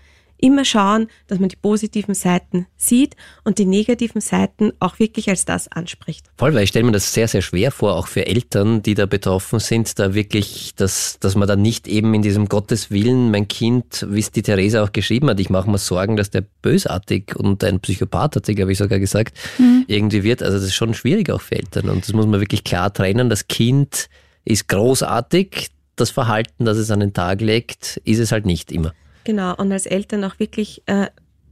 [0.42, 5.44] Immer schauen, dass man die positiven Seiten sieht und die negativen Seiten auch wirklich als
[5.44, 6.26] das anspricht.
[6.38, 9.05] Voll, weil ich stelle mir das sehr, sehr schwer vor, auch für Eltern, die da
[9.05, 14.07] betroffen sind, da wirklich, dass, dass man da nicht eben in diesem Gotteswillen, mein Kind,
[14.09, 17.62] wie es die Theresa auch geschrieben hat, ich mache mir Sorgen, dass der bösartig und
[17.62, 19.85] ein Psychopath, hat sie, glaube ich, sogar gesagt, mhm.
[19.88, 20.42] irgendwie wird.
[20.42, 23.29] Also das ist schon schwierig auch für Eltern und das muss man wirklich klar trennen.
[23.29, 24.09] Das Kind
[24.44, 28.94] ist großartig, das Verhalten, das es an den Tag legt, ist es halt nicht immer.
[29.24, 31.06] Genau, und als Eltern auch wirklich äh,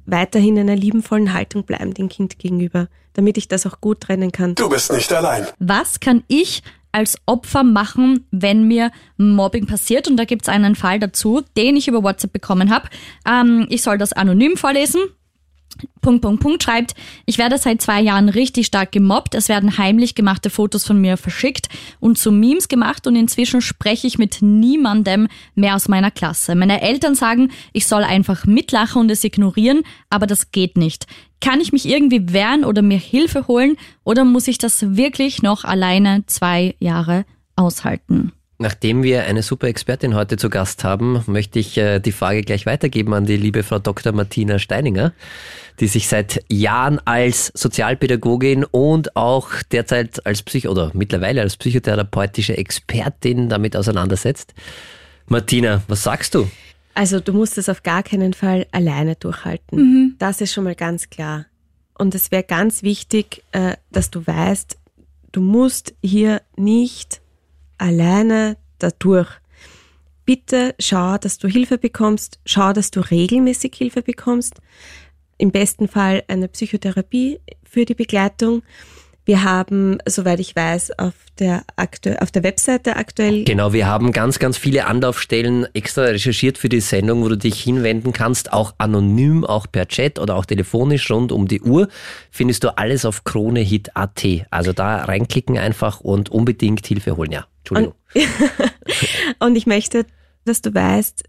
[0.06, 4.32] weiterhin in einer liebenvollen Haltung bleiben dem Kind gegenüber, damit ich das auch gut trennen
[4.32, 4.54] kann.
[4.54, 5.46] Du bist nicht allein.
[5.58, 10.08] Was kann ich als Opfer machen, wenn mir Mobbing passiert?
[10.08, 12.88] Und da gibt es einen Fall dazu, den ich über WhatsApp bekommen habe.
[13.26, 15.00] Ähm, ich soll das anonym vorlesen.
[16.00, 16.94] Punkt, Punkt, Punkt schreibt,
[17.26, 19.34] ich werde seit zwei Jahren richtig stark gemobbt.
[19.34, 21.68] Es werden heimlich gemachte Fotos von mir verschickt
[22.00, 26.54] und zu Memes gemacht und inzwischen spreche ich mit niemandem mehr aus meiner Klasse.
[26.54, 31.06] Meine Eltern sagen, ich soll einfach mitlachen und es ignorieren, aber das geht nicht.
[31.40, 35.64] Kann ich mich irgendwie wehren oder mir Hilfe holen oder muss ich das wirklich noch
[35.64, 38.32] alleine zwei Jahre aushalten?
[38.60, 42.66] Nachdem wir eine super Expertin heute zu Gast haben, möchte ich äh, die Frage gleich
[42.66, 44.12] weitergeben an die liebe Frau Dr.
[44.12, 45.12] Martina Steininger,
[45.78, 52.56] die sich seit Jahren als Sozialpädagogin und auch derzeit als Psych oder mittlerweile als psychotherapeutische
[52.58, 54.54] Expertin damit auseinandersetzt.
[55.28, 56.50] Martina, was sagst du?
[56.94, 60.16] Also du musst es auf gar keinen Fall alleine durchhalten.
[60.18, 61.46] Das ist schon mal ganz klar.
[61.96, 64.76] Und es wäre ganz wichtig, äh, dass du weißt,
[65.30, 67.17] du musst hier nicht
[67.78, 69.28] alleine dadurch.
[70.24, 74.54] Bitte schau, dass du Hilfe bekommst, schau, dass du regelmäßig Hilfe bekommst.
[75.38, 78.62] Im besten Fall eine Psychotherapie für die Begleitung.
[79.28, 84.12] Wir haben, soweit ich weiß, auf der, aktu auf der Webseite aktuell Genau, wir haben
[84.12, 88.72] ganz, ganz viele Anlaufstellen extra recherchiert für die Sendung, wo du dich hinwenden kannst, auch
[88.78, 91.88] anonym, auch per Chat oder auch telefonisch rund um die Uhr.
[92.30, 94.24] Findest du alles auf kronehit.at.
[94.50, 97.32] Also da reinklicken einfach und unbedingt Hilfe holen.
[97.32, 97.94] Ja, Entschuldigung.
[99.40, 100.06] Und ich möchte,
[100.46, 101.24] dass du weißt,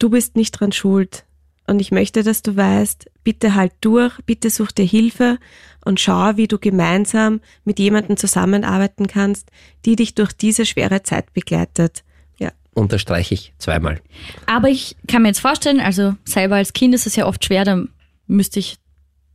[0.00, 1.26] du bist nicht dran schuld.
[1.70, 5.38] Und ich möchte, dass du weißt, bitte halt durch, bitte such dir Hilfe
[5.84, 9.52] und schau, wie du gemeinsam mit jemandem zusammenarbeiten kannst,
[9.84, 12.02] die dich durch diese schwere Zeit begleitet.
[12.40, 12.50] Ja.
[12.74, 14.00] Unterstreiche ich zweimal.
[14.46, 17.64] Aber ich kann mir jetzt vorstellen, also selber als Kind ist es ja oft schwer,
[17.64, 17.84] da
[18.26, 18.78] müsste ich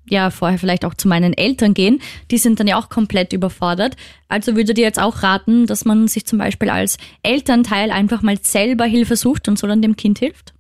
[0.09, 2.01] ja vorher vielleicht auch zu meinen Eltern gehen.
[2.31, 3.95] Die sind dann ja auch komplett überfordert.
[4.27, 8.37] Also würde dir jetzt auch raten, dass man sich zum Beispiel als Elternteil einfach mal
[8.41, 10.53] selber Hilfe sucht und so dann dem Kind hilft?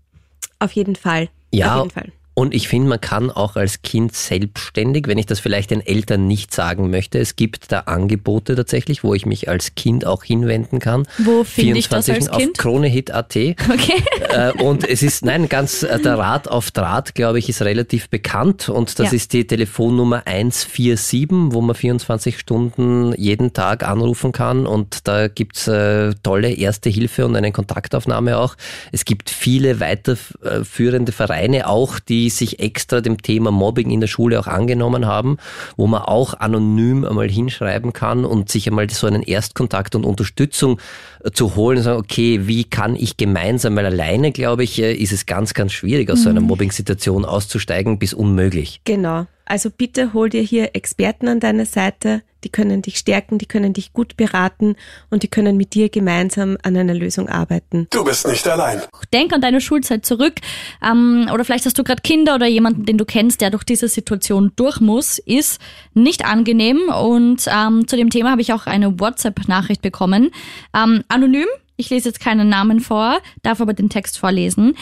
[0.59, 1.27] Auf jeden Fall.
[1.55, 2.11] Ja, Auf jeden Fall.
[2.35, 6.27] Und ich finde, man kann auch als Kind selbstständig, wenn ich das vielleicht den Eltern
[6.27, 10.79] nicht sagen möchte, es gibt da Angebote tatsächlich, wo ich mich als Kind auch hinwenden
[10.79, 11.07] kann.
[11.17, 12.59] Wo finde ich das als 24 Kind?
[12.59, 13.35] Auf kronehit.at.
[13.35, 14.03] Okay.
[14.29, 18.09] Äh, und es ist, nein, ganz, äh, der Rat auf Draht, glaube ich, ist relativ
[18.09, 19.15] bekannt und das Ja.
[19.15, 25.67] ist die Telefonnummer 147, wo man 24 Stunden jeden Tag anrufen kann und da gibt's
[25.67, 28.55] äh, tolle Erste Hilfe und eine Kontaktaufnahme auch.
[28.91, 34.39] Es gibt viele weiterführende Vereine auch, die sich extra dem Thema Mobbing in der Schule
[34.39, 35.37] auch angenommen haben,
[35.77, 40.79] wo man auch anonym einmal hinschreiben kann und sich einmal so einen Erstkontakt und Unterstützung
[41.23, 44.93] äh, zu holen und sagen, okay, wie kann ich gemeinsam, weil alleine, glaube ich, äh,
[44.93, 48.81] ist es ganz, ganz schwierig, aus so einer Mobbing-Situation auszusteigen, bis unmöglich.
[48.85, 49.25] Genau.
[49.45, 53.73] Also bitte hol dir hier Experten an deine Seite, die können dich stärken, die können
[53.73, 54.75] dich gut beraten
[55.09, 57.87] und die können mit dir gemeinsam an einer Lösung arbeiten.
[57.89, 58.81] Du bist nicht allein.
[59.11, 60.35] Denk an deine Schulzeit zurück.
[60.83, 63.87] Ähm, oder vielleicht hast du gerade Kinder oder jemanden, den du kennst, der durch diese
[63.87, 65.17] Situation durch muss.
[65.17, 65.59] Ist
[65.93, 66.89] nicht angenehm.
[66.89, 70.31] Und ähm, zu dem Thema habe ich auch eine WhatsApp-Nachricht bekommen.
[70.75, 71.47] Ähm, anonym.
[71.77, 74.75] Ich lese jetzt keinen Namen vor, darf aber den Text vorlesen.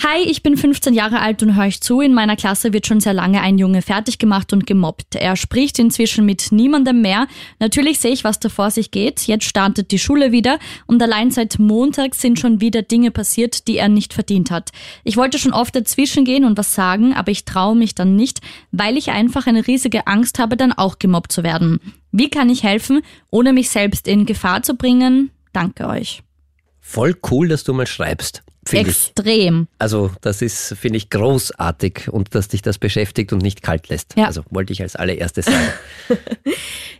[0.00, 2.00] Hi, ich bin 15 Jahre alt und höre euch zu.
[2.00, 5.16] In meiner Klasse wird schon sehr lange ein Junge fertig gemacht und gemobbt.
[5.16, 7.26] Er spricht inzwischen mit niemandem mehr.
[7.58, 9.26] Natürlich sehe ich, was da vor sich geht.
[9.26, 13.78] Jetzt startet die Schule wieder und allein seit Montag sind schon wieder Dinge passiert, die
[13.78, 14.70] er nicht verdient hat.
[15.02, 18.40] Ich wollte schon oft dazwischen gehen und was sagen, aber ich traue mich dann nicht,
[18.70, 21.80] weil ich einfach eine riesige Angst habe, dann auch gemobbt zu werden.
[22.12, 25.30] Wie kann ich helfen, ohne mich selbst in Gefahr zu bringen?
[25.52, 26.22] Danke euch.
[26.88, 29.08] Voll cool, dass du mal schreibst, finde ich.
[29.08, 29.66] Extrem.
[29.78, 34.16] Also das ist, finde ich, großartig und dass dich das beschäftigt und nicht kalt lässt.
[34.16, 34.26] Ja.
[34.26, 35.72] Also wollte ich als allererstes sagen.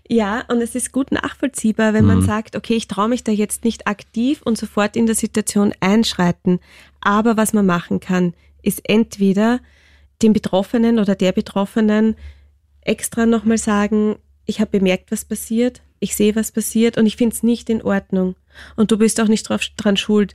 [0.08, 3.64] Ja, und es ist gut nachvollziehbar, wenn man sagt, okay, ich traue mich da jetzt
[3.64, 6.60] nicht aktiv und sofort in der Situation einschreiten.
[7.00, 8.32] Aber was man machen kann,
[8.62, 9.58] ist entweder
[10.22, 12.14] dem Betroffenen oder der Betroffenen
[12.82, 14.14] extra nochmal sagen,
[14.44, 17.82] ich habe bemerkt, was passiert, ich sehe, was passiert und ich finde es nicht in
[17.82, 18.36] Ordnung.
[18.76, 20.32] Und du bist auch nicht drauf, dran schuld.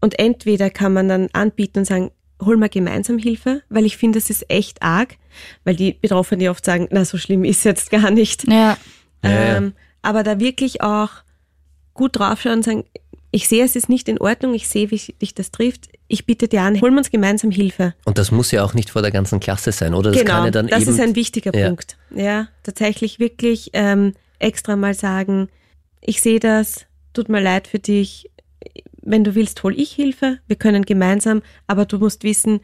[0.00, 2.10] Und entweder kann man dann anbieten und sagen,
[2.40, 5.16] hol mal gemeinsam Hilfe, weil ich finde, das ist echt arg,
[5.64, 8.46] weil die Betroffenen ja oft sagen, na, so schlimm ist jetzt gar nicht.
[8.48, 8.76] Ja.
[9.22, 9.56] Ja, ja.
[9.56, 11.10] Ähm, aber da wirklich auch
[11.94, 12.84] gut draufschauen und sagen,
[13.30, 16.48] ich sehe, es ist nicht in Ordnung, ich sehe, wie dich das trifft, ich bitte
[16.48, 17.94] dir an, holen wir uns gemeinsam Hilfe.
[18.04, 20.10] Und das muss ja auch nicht vor der ganzen Klasse sein, oder?
[20.10, 21.68] Das genau, kann ja dann das eben ist ein wichtiger Ja.
[21.68, 21.96] Punkt.
[22.14, 24.12] Ja, tatsächlich wirklich ähm,
[24.42, 25.48] extra mal sagen,
[26.00, 28.30] ich sehe das, tut mir leid für dich,
[29.02, 32.60] wenn du willst, hol ich Hilfe, wir können gemeinsam, aber du musst wissen,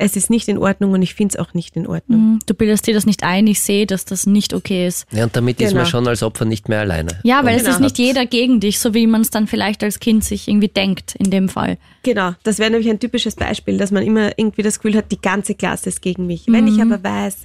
[0.00, 2.20] es ist nicht in Ordnung und ich finde es auch nicht in Ordnung.
[2.34, 2.38] Mhm.
[2.46, 5.06] Du bildest dir das nicht ein, ich sehe, dass das nicht okay ist.
[5.10, 5.80] Ja, und damit ist Genau.
[5.80, 7.18] man schon als Opfer nicht mehr alleine.
[7.24, 7.86] Ja, weil und es ist Genau.
[7.86, 11.16] nicht jeder gegen dich, so wie man es dann vielleicht als Kind sich irgendwie denkt,
[11.16, 11.78] in dem Fall.
[12.04, 15.20] Genau, das wäre nämlich ein typisches Beispiel, dass man immer irgendwie das Gefühl hat, die
[15.20, 16.44] ganze Klasse ist gegen mich.
[16.46, 17.38] Wenn ich aber weiß,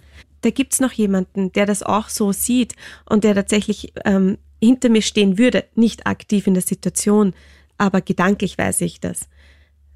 [0.44, 2.76] da gibt's noch jemanden, der das auch so sieht
[3.06, 7.34] und der tatsächlich ähm, hinter mir stehen würde, nicht aktiv in der Situation,
[7.78, 9.28] aber gedanklich weiß ich das,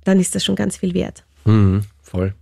[0.04, 1.26] dann ist das schon ganz viel wert.
[1.46, 2.34] Mhm, voll.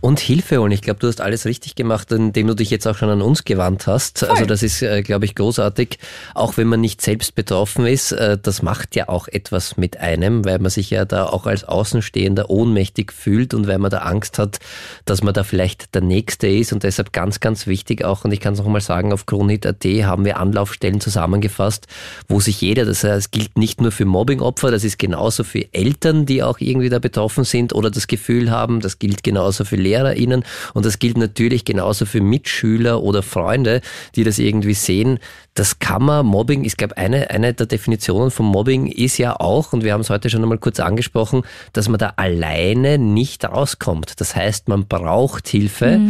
[0.00, 0.72] Und Hilfe holen.
[0.72, 3.44] Ich glaube, du hast alles richtig gemacht, indem du dich jetzt auch schon an uns
[3.44, 4.20] gewandt hast.
[4.20, 4.30] Voll.
[4.30, 5.98] Also das ist, äh, glaube ich, großartig.
[6.34, 10.44] Auch wenn man nicht selbst betroffen ist, äh, das macht ja auch etwas mit einem,
[10.46, 14.38] weil man sich ja da auch als Außenstehender ohnmächtig fühlt und weil man da Angst
[14.38, 14.58] hat,
[15.04, 16.72] dass man da vielleicht der Nächste ist.
[16.72, 19.84] Und deshalb ganz, ganz wichtig auch, und ich kann es noch mal sagen, auf Kronit.at
[19.84, 21.86] haben wir Anlaufstellen zusammengefasst,
[22.26, 25.66] wo sich jeder, das heißt, es gilt nicht nur für Mobbingopfer, das ist genauso für
[25.74, 29.76] Eltern, die auch irgendwie da betroffen sind oder das Gefühl haben, das gilt genauso für
[29.90, 33.80] LehrerInnen und das gilt natürlich genauso für Mitschüler oder Freunde,
[34.14, 35.18] die das irgendwie sehen.
[35.54, 39.72] Das kann man, Mobbing, ich glaube, eine, eine der Definitionen von Mobbing ist ja auch,
[39.72, 44.20] und wir haben es heute schon einmal kurz angesprochen, dass man da alleine nicht rauskommt.
[44.20, 46.00] Das heißt, man braucht Hilfe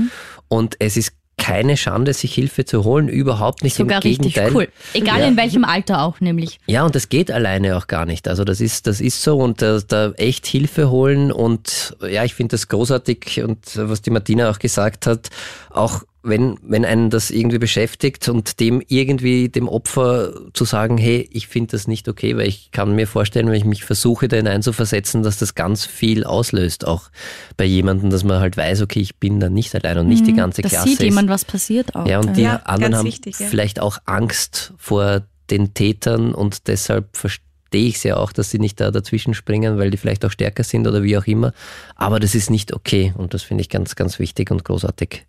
[0.49, 3.75] und es ist keine Schande, sich Hilfe zu holen, überhaupt nicht.
[3.75, 4.55] Sogar Im richtig Gegenteil.
[4.55, 4.69] cool.
[4.95, 5.27] Egal Ja.
[5.27, 6.61] in welchem Alter auch, nämlich.
[6.67, 8.29] Ja, und das geht alleine auch gar nicht.
[8.29, 12.35] Also das ist, das ist so und da, da echt Hilfe holen und ja, ich
[12.35, 15.31] finde das großartig und was die Martina auch gesagt hat,
[15.71, 21.29] auch wenn, wenn einen das irgendwie beschäftigt und dem irgendwie dem Opfer zu sagen, hey,
[21.33, 24.37] ich finde das nicht okay, weil ich kann mir vorstellen, wenn ich mich versuche, da
[24.37, 27.11] hineinzuversetzen, dass das ganz viel auslöst, auch
[27.57, 30.35] bei jemandem, dass man halt weiß, okay, ich bin da nicht allein und nicht die
[30.35, 30.89] ganze Da Klasse.
[30.89, 32.07] sieht ist- jemand, was passiert auch.
[32.07, 33.47] ja, und die Ja, anderen haben wichtig, ja.
[33.47, 38.59] vielleicht auch Angst vor den Tätern und deshalb verstehe ich es ja auch, dass sie
[38.59, 41.53] nicht da dazwischen springen, weil die vielleicht auch stärker sind oder wie auch immer.
[41.97, 45.25] Aber das ist nicht okay und das finde ich ganz, ganz wichtig und großartig,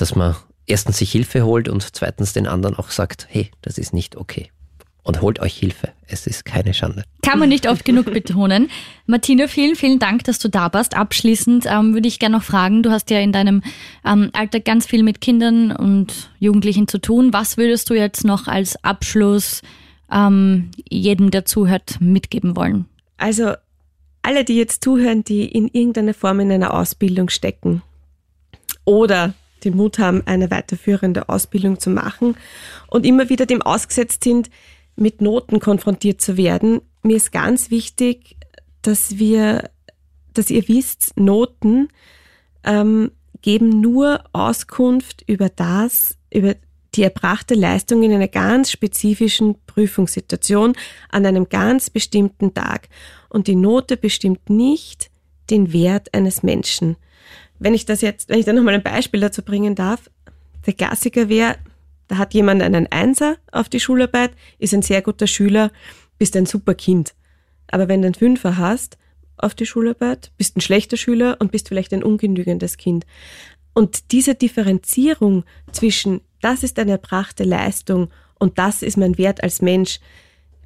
[0.00, 0.36] dass man
[0.66, 4.50] erstens sich Hilfe holt und zweitens den anderen auch sagt, hey, das ist nicht okay.
[5.02, 5.88] Und holt euch Hilfe.
[6.06, 7.04] Es ist keine Schande.
[7.22, 8.70] Kann man nicht oft genug betonen.
[9.06, 10.94] Martina, vielen, vielen Dank, dass du da warst.
[10.94, 13.62] Abschließend ähm, würde ich gerne noch fragen, du hast ja in deinem
[14.04, 17.32] ähm, Alter ganz viel mit Kindern und Jugendlichen zu tun.
[17.32, 19.62] Was würdest du jetzt noch als Abschluss
[20.12, 22.84] ähm, jedem, der zuhört, mitgeben wollen?
[23.16, 23.54] Also
[24.22, 27.82] alle, die jetzt zuhören, die in irgendeiner Form in einer Ausbildung stecken
[28.84, 29.34] oder
[29.64, 32.36] den Mut haben, eine weiterführende Ausbildung zu machen
[32.88, 34.50] und immer wieder dem ausgesetzt sind,
[34.96, 36.80] mit Noten konfrontiert zu werden.
[37.02, 38.36] Mir ist ganz wichtig,
[38.82, 39.70] dass wir,
[40.34, 41.88] dass ihr wisst, Noten
[42.64, 43.10] ähm,
[43.42, 46.54] geben nur Auskunft über das, über
[46.94, 50.74] die erbrachte Leistung in einer ganz spezifischen Prüfungssituation
[51.10, 52.88] an einem ganz bestimmten Tag.
[53.28, 55.10] Und die Note bestimmt nicht
[55.50, 56.96] den Wert eines Menschen.
[57.60, 60.10] Wenn ich das jetzt, wenn ich da nochmal ein Beispiel dazu bringen darf,
[60.66, 61.56] der Klassiker wäre,
[62.08, 65.70] da hat jemand einen Einser auf die Schularbeit, ist ein sehr guter Schüler,
[66.18, 67.14] bist ein super Kind.
[67.70, 68.98] Aber wenn du einen Fünfer hast
[69.36, 73.06] auf die Schularbeit, bist ein schlechter Schüler und bist vielleicht ein ungenügendes Kind.
[73.74, 79.62] Und diese Differenzierung zwischen, das ist eine erbrachte Leistung und das ist mein Wert als
[79.62, 80.00] Mensch,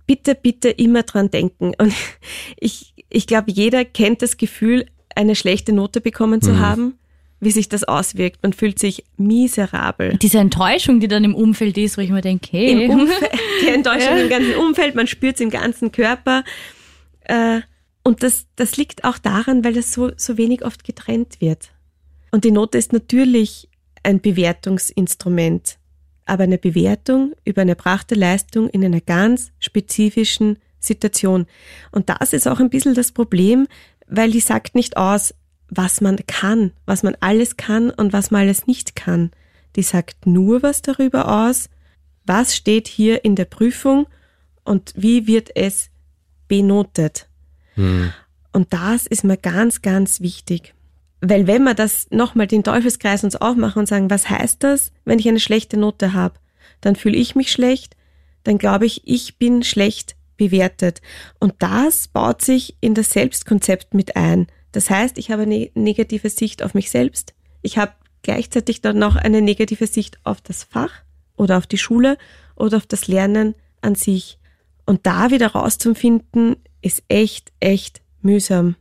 [0.07, 1.74] bitte, bitte immer dran denken.
[1.76, 1.92] Und
[2.59, 6.95] ich, ich glaube, jeder kennt das Gefühl, eine schlechte Note bekommen zu haben,
[7.41, 8.43] wie sich das auswirkt.
[8.43, 10.17] Man fühlt sich miserabel.
[10.19, 13.69] Diese Enttäuschung, die dann im Umfeld ist, wo ich mir denke, hey, Im Umfeld, die
[13.69, 16.45] Enttäuschung im ganzen Umfeld, man spürt es im ganzen Körper.
[17.25, 17.61] Äh,
[18.03, 21.71] und das, das liegt auch daran, weil das so, so wenig oft getrennt wird.
[22.31, 23.69] Und die Note ist natürlich
[24.03, 25.79] ein Bewertungsinstrument,
[26.27, 31.47] aber eine Bewertung über eine erbrachte Leistung in einer ganz spezifischen Situation.
[31.91, 33.67] Und das ist auch ein bisschen das Problem,
[34.07, 35.35] weil die sagt nicht aus,
[35.69, 39.31] was man kann, was man alles kann und was man alles nicht kann.
[39.77, 41.69] Die sagt nur was darüber aus,
[42.27, 44.07] was steht hier in der Prüfung
[44.65, 45.91] und wie wird es
[46.49, 47.29] benotet.
[48.53, 50.75] Und das ist mir ganz, ganz wichtig.
[51.21, 55.19] Weil wenn wir das nochmal den Teufelskreis uns aufmachen und sagen, was heißt das, wenn
[55.19, 56.39] ich eine schlechte Note habe,
[56.81, 57.97] dann fühle ich mich schlecht,
[58.45, 61.01] dann glaube ich, ich bin schlecht bewertet.
[61.39, 64.47] Und das baut sich in das Selbstkonzept mit ein.
[64.72, 67.35] Das heißt, ich habe eine negative Sicht auf mich selbst.
[67.62, 71.03] Ich habe gleichzeitig dann noch eine negative Sicht auf das Fach
[71.37, 72.18] oder auf die Schule
[72.57, 74.39] oder auf das Lernen an sich.
[74.87, 78.76] Und da wieder rauszufinden, ist echt, echt mühsam.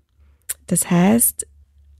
[0.68, 1.48] Das heißt,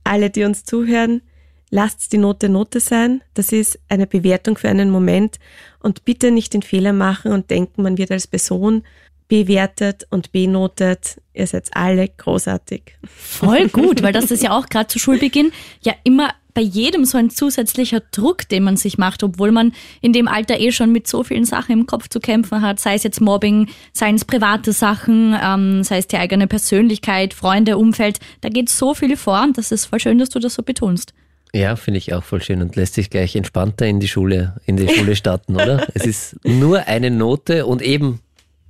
[0.02, 1.22] alle, die uns zuhören,
[1.70, 3.22] lasst die Note Note sein.
[3.34, 5.38] Das ist eine Bewertung für einen Moment.
[5.80, 8.82] Und bitte nicht den Fehler machen und denken, man wird als Person
[9.28, 11.20] bewertet und benotet.
[11.32, 12.96] Ihr seid alle großartig.
[13.06, 15.52] Voll gut, weil das ist ja auch gerade zu Schulbeginn
[15.82, 20.12] ja immer bei jedem so ein zusätzlicher Druck, den man sich macht, obwohl man in
[20.12, 23.02] dem Alter eh schon mit so vielen Sachen im Kopf zu kämpfen hat, sei es
[23.02, 28.20] jetzt Mobbing, seien es private Sachen, ähm, sei es die eigene Persönlichkeit, Freunde, Umfeld.
[28.40, 31.12] Da geht so viel vor und das ist voll schön, dass du das so betonst.
[31.52, 34.76] Ja, finde ich auch voll schön und lässt sich gleich entspannter in die Schule, in
[34.76, 35.86] die Schule starten, oder?
[35.94, 38.20] Es ist nur eine Note und eben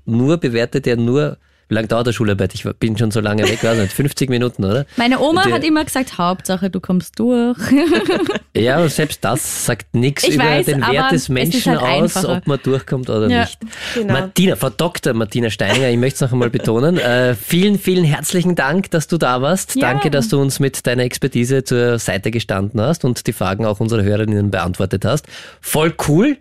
[0.04, 1.38] nur bewertet er nur
[1.68, 2.52] Wie lange dauert der Schularbeit?
[2.54, 4.84] Ich bin schon so lange weg, weiß nicht, 50 Minuten, oder?
[4.98, 7.56] Meine Oma Die- hat immer gesagt, Hauptsache du kommst durch.
[8.56, 12.16] Ja, aber selbst das sagt nichts Ich über weiß, den Wert des Menschen halt aus,
[12.16, 12.36] einfacher.
[12.36, 13.58] ob man durchkommt oder Ja, nicht.
[13.94, 14.12] genau.
[14.12, 15.12] Martina, Frau Dr.
[15.14, 16.96] Martina Steininger, ich möchte es noch einmal betonen.
[16.98, 19.74] Äh, vielen, vielen herzlichen Dank, dass du da warst.
[19.74, 19.90] Ja.
[19.90, 23.80] Danke, dass du uns mit deiner Expertise zur Seite gestanden hast und die Fragen auch
[23.80, 25.26] unserer Hörerinnen beantwortet hast.
[25.60, 26.36] Voll cool.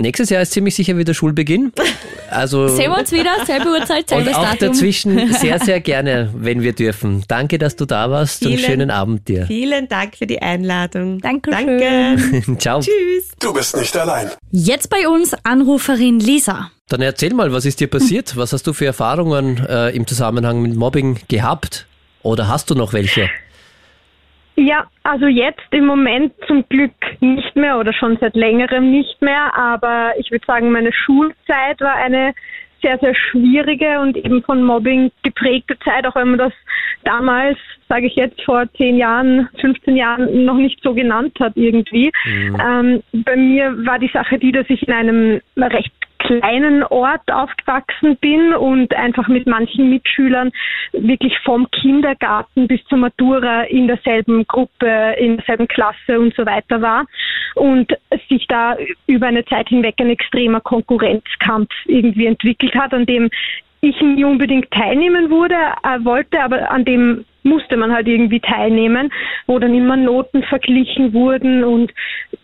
[0.00, 1.72] Nächstes Jahr ist ziemlich sicher wieder Schulbeginn.
[2.30, 4.68] Also Sehen wir uns wieder, selbe Uhrzeit, und selbes auch Datum.
[4.68, 7.24] dazwischen sehr, sehr gerne, wenn wir dürfen.
[7.26, 9.46] Danke, dass du da warst und Vielen- schönen Abend dir.
[9.46, 11.18] Vielen Dank für die Einladung.
[11.20, 11.66] Dankeschön.
[11.68, 12.58] Danke.
[12.58, 12.80] Ciao.
[12.80, 13.32] Tschüss.
[13.40, 14.30] Du bist nicht allein.
[14.52, 16.70] Jetzt bei uns Anruferin Lisa.
[16.88, 18.36] Dann erzähl mal, was ist dir passiert?
[18.36, 21.86] Was hast du für Erfahrungen äh, im Zusammenhang mit Mobbing gehabt?
[22.22, 23.28] Oder hast du noch welche?
[24.60, 26.90] Ja, also jetzt im Moment zum Glück
[27.20, 31.94] nicht mehr oder schon seit längerem nicht mehr, aber ich würde sagen, meine Schulzeit war
[31.94, 32.34] eine
[32.82, 36.52] sehr, sehr schwierige und eben von Mobbing geprägte Zeit, auch wenn man das
[37.04, 37.56] damals,
[37.88, 42.10] sage ich jetzt, vor 10 Jahren, 15 Jahren noch nicht so genannt hat irgendwie.
[42.26, 45.92] Ähm, bei mir war die Sache die, dass ich in einem recht
[46.28, 50.52] kleinen Ort aufgewachsen bin und einfach mit manchen Mitschülern
[50.92, 56.82] wirklich vom Kindergarten bis zur Matura in derselben Gruppe, in derselben Klasse und so weiter
[56.82, 57.06] war
[57.54, 57.96] und
[58.28, 58.76] sich da
[59.06, 63.30] über eine Zeit hinweg ein extremer Konkurrenzkampf irgendwie entwickelt hat, an dem
[63.80, 69.10] ich nie unbedingt teilnehmen wurde, äh, wollte, aber an dem musste man halt irgendwie teilnehmen,
[69.46, 71.92] wo dann immer Noten verglichen wurden und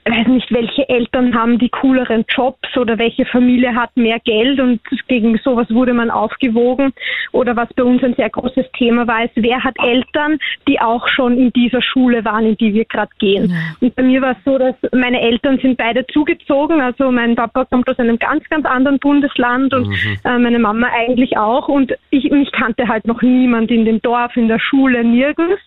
[0.04, 4.80] weiß nicht, welche Eltern haben die cooleren Jobs oder welche Familie hat mehr Geld und
[5.08, 6.92] gegen sowas wurde man aufgewogen.
[7.32, 10.38] Oder was bei uns ein sehr großes Thema war, ist, wer hat Eltern,
[10.68, 13.54] die auch schon in dieser Schule waren, in die wir gerade gehen.
[13.80, 16.80] Und bei mir war es so, dass meine Eltern sind beide zugezogen.
[16.80, 21.36] Also mein Papa kommt aus einem ganz, ganz anderen Bundesland und äh, meine Mama eigentlich
[21.36, 21.68] auch.
[21.68, 25.60] Und ich mich kannte halt noch niemand in dem Dorf, in der Schule, nirgends.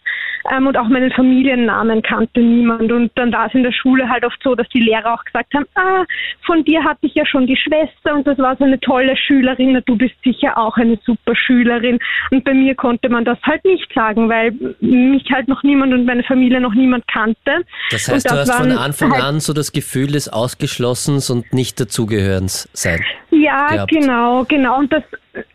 [0.52, 2.92] Ähm, und auch meinen Familiennamen kannte niemand.
[2.92, 5.54] Und dann war es in der Schule halt oft so, dass die Lehrer auch gesagt
[5.54, 6.06] haben, ah,
[6.46, 9.82] von dir hatte ich ja schon die Schwester und das war so eine tolle Schülerin,
[9.86, 12.00] du bist sicher auch eine super Schülerin.
[12.32, 16.06] Und bei mir konnte man das halt nicht sagen, weil mich halt noch niemand und
[16.06, 17.66] meine Familie noch niemand kannte.
[17.92, 21.52] Das heißt, und du hast von Anfang halt an so das Gefühl des Ausgeschlossens und
[21.54, 23.04] nicht dazugehörens sein.
[23.32, 23.92] Ja, gehabt.
[23.92, 24.78] genau, genau.
[24.80, 25.04] Und das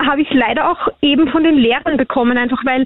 [0.01, 2.85] habe ich leider auch eben von den Lehrern bekommen, einfach weil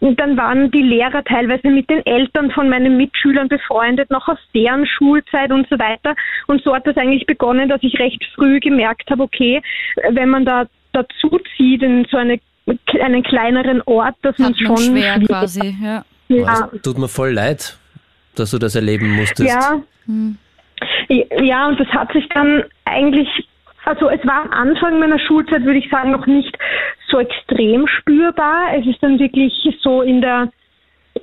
[0.00, 4.86] dann waren die Lehrer teilweise mit den Eltern von meinen Mitschülern befreundet, noch aus deren
[4.86, 6.14] Schulzeit und so weiter.
[6.46, 9.60] Und so hat das eigentlich begonnen, dass ich recht früh gemerkt habe, okay,
[10.10, 12.38] wenn man da dazu zieht in so eine,
[13.00, 16.04] einen kleineren Ort, dass man schon schwer quasi, ja.
[16.28, 17.78] Ja, Es tut mir voll leid,
[18.34, 19.48] dass du das erleben musstest.
[19.48, 19.80] Ja.
[21.08, 23.28] Ja, und das hat sich dann eigentlich,
[23.88, 26.56] also es war am Anfang meiner Schulzeit, würde ich sagen, noch nicht
[27.08, 28.74] so extrem spürbar.
[28.76, 30.52] Es ist dann wirklich so in der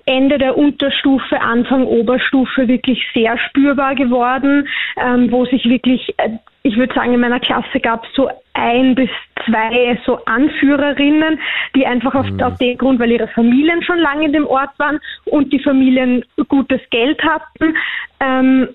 [0.08, 6.32] Ende der Unterstufe, Anfang Oberstufe wirklich sehr spürbar geworden, ähm, wo sich wirklich, äh,
[6.64, 9.10] ich würde sagen, in meiner Klasse gab es so ein bis
[9.46, 11.40] zwei so Anführerinnen,
[11.76, 15.00] die einfach auf, aus dem Grund, weil ihre Familien schon lange in dem Ort waren
[15.26, 17.76] und die Familien gutes Geld hatten,
[18.20, 18.70] ähm,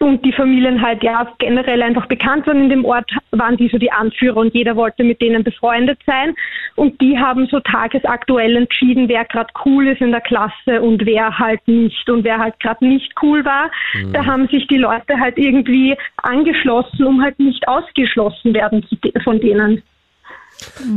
[0.00, 3.78] und die Familien halt ja generell einfach bekannt waren in dem Ort, waren die so
[3.78, 6.34] die Anführer und jeder wollte mit denen befreundet sein.
[6.74, 11.38] Und die haben so tagesaktuell entschieden, wer gerade cool ist in der Klasse und wer
[11.38, 13.70] halt nicht und wer halt gerade nicht cool war.
[14.12, 18.84] Da haben sich die Leute halt irgendwie angeschlossen, um halt nicht ausgeschlossen werden
[19.22, 19.82] von denen.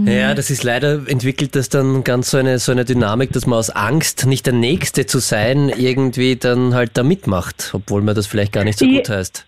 [0.06, 3.60] Ja, das ist leider entwickelt das dann ganz so eine, so eine Dynamik, dass man
[3.60, 8.28] aus Angst, nicht der Nächste zu sein, irgendwie dann halt da mitmacht, obwohl man das
[8.28, 9.46] vielleicht gar nicht so gut heißt.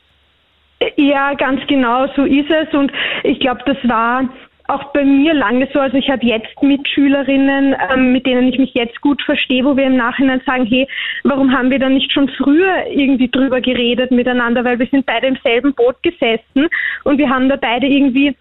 [0.96, 2.74] Ja, ganz genau, so ist es.
[2.74, 2.92] Und
[3.24, 4.30] ich glaube, das war
[4.68, 5.80] auch bei mir lange so.
[5.80, 9.86] Also ich habe jetzt Mitschülerinnen, ähm, mit denen ich mich jetzt gut verstehe, wo wir
[9.86, 10.88] im Nachhinein sagen, hey,
[11.24, 15.28] warum haben wir da nicht schon früher irgendwie drüber geredet miteinander, weil wir sind beide
[15.28, 16.68] im selben Boot gesessen
[17.06, 18.36] und wir haben da beide irgendwie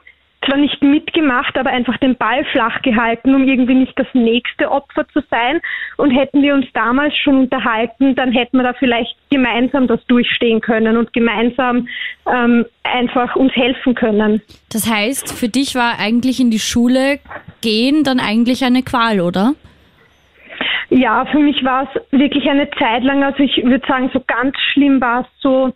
[0.47, 5.07] zwar nicht mitgemacht, aber einfach den Ball flach gehalten, um irgendwie nicht das nächste Opfer
[5.09, 5.61] zu sein.
[5.97, 10.61] Und hätten wir uns damals schon unterhalten, dann hätten wir da vielleicht gemeinsam das durchstehen
[10.61, 11.89] können und gemeinsam
[12.33, 14.41] ähm, einfach uns helfen können.
[14.73, 17.19] Das heißt, für dich war eigentlich in die Schule
[17.61, 19.55] gehen dann eigentlich eine Qual, oder?
[20.89, 24.55] Ja, für mich war es wirklich eine Zeit lang, also ich würde sagen, so ganz
[24.73, 25.73] schlimm war es so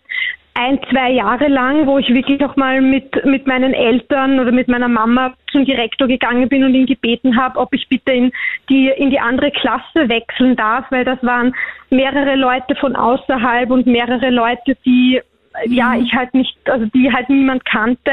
[0.53, 4.67] ein, zwei Jahre lang, wo ich wirklich auch mal mit, mit meinen Eltern oder mit
[4.67, 8.31] meiner Mama zum Direktor gegangen bin und ihn gebeten habe, ob ich bitte in
[8.69, 11.55] die, in die andere Klasse wechseln darf, weil das waren
[11.89, 15.21] mehrere Leute von außerhalb und mehrere Leute, die
[15.65, 18.11] ja, ich halt nicht, also die halt niemand kannte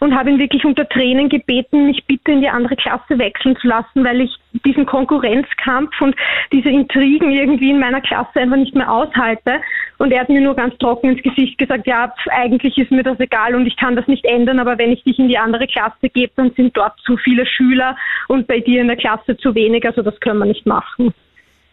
[0.00, 3.68] und habe ihn wirklich unter Tränen gebeten, mich bitte in die andere Klasse wechseln zu
[3.68, 6.16] lassen, weil ich diesen Konkurrenzkampf und
[6.52, 9.60] diese Intrigen irgendwie in meiner Klasse einfach nicht mehr aushalte.
[9.98, 13.20] Und er hat mir nur ganz trocken ins Gesicht gesagt, ja, eigentlich ist mir das
[13.20, 16.08] egal und ich kann das nicht ändern, aber wenn ich dich in die andere Klasse
[16.08, 17.96] gebe, dann sind dort zu viele Schüler
[18.28, 21.14] und bei dir in der Klasse zu wenig, also das können wir nicht machen.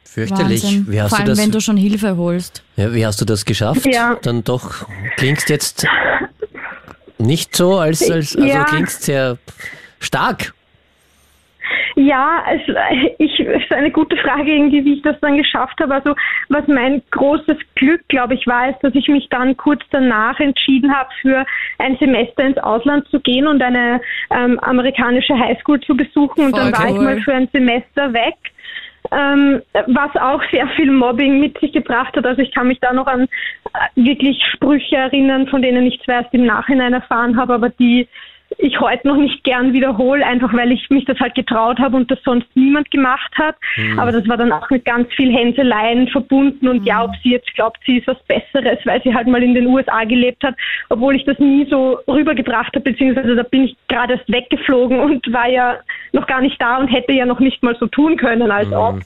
[0.07, 0.63] Fürchterlich.
[0.63, 0.85] Wahnsinn.
[0.89, 2.63] Wie hast Vor du allem, das, wenn du schon Hilfe holst.
[2.75, 3.85] ja, wie hast du das geschafft?
[3.85, 4.17] Ja.
[4.21, 4.87] Dann doch
[5.17, 5.85] klingst jetzt
[7.17, 8.63] nicht so, als, als also Ja.
[8.63, 9.37] klingst sehr
[9.99, 10.53] stark.
[11.95, 12.61] Ja, es,
[13.17, 15.95] ich, es ist eine gute Frage irgendwie, wie ich das dann geschafft habe.
[15.95, 16.13] Also
[16.47, 20.93] was mein großes Glück, glaube ich, war, ist, dass ich mich dann kurz danach entschieden
[20.95, 21.43] habe, für
[21.79, 23.99] ein Semester ins Ausland zu gehen und eine
[24.29, 26.45] ähm, amerikanische Highschool zu besuchen.
[26.45, 27.03] Und Voll dann war ich cool.
[27.03, 28.35] mal für ein Semester weg.
[29.11, 32.25] Ähm, was auch sehr viel Mobbing mit sich gebracht hat.
[32.25, 36.23] Also ich kann mich da noch an äh, wirklich Sprüche erinnern, von denen ich zwar
[36.23, 38.07] erst im Nachhinein erfahren habe, aber die
[38.57, 42.09] ich heute noch nicht gern wiederhole, einfach weil ich mich das halt getraut habe und
[42.09, 43.55] das sonst niemand gemacht hat.
[43.97, 47.53] Aber das war dann auch mit ganz viel Hänseleien verbunden und ja, ob sie jetzt
[47.55, 50.55] glaubt, sie ist was Besseres, weil sie halt mal in den USA gelebt hat,
[50.89, 55.31] obwohl ich das nie so rübergebracht habe, beziehungsweise da bin ich gerade erst weggeflogen und
[55.31, 55.77] war ja
[56.13, 59.01] noch gar nicht da und hätte ja noch nicht mal so tun können, als ob.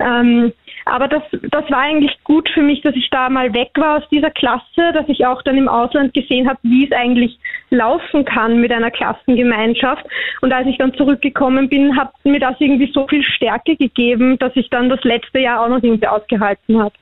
[0.00, 0.52] Ähm,
[0.86, 4.08] aber das, das war eigentlich gut für mich, dass ich da mal weg war aus
[4.10, 7.38] dieser Klasse, dass ich auch dann im Ausland gesehen habe, wie es eigentlich
[7.70, 10.04] laufen kann mit einer Klassengemeinschaft.
[10.42, 14.52] Und als ich dann zurückgekommen bin, hat mir das irgendwie so viel Stärke gegeben, dass
[14.56, 16.94] ich dann das letzte Jahr auch noch irgendwie ausgehalten habe.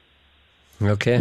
[0.81, 1.21] Okay.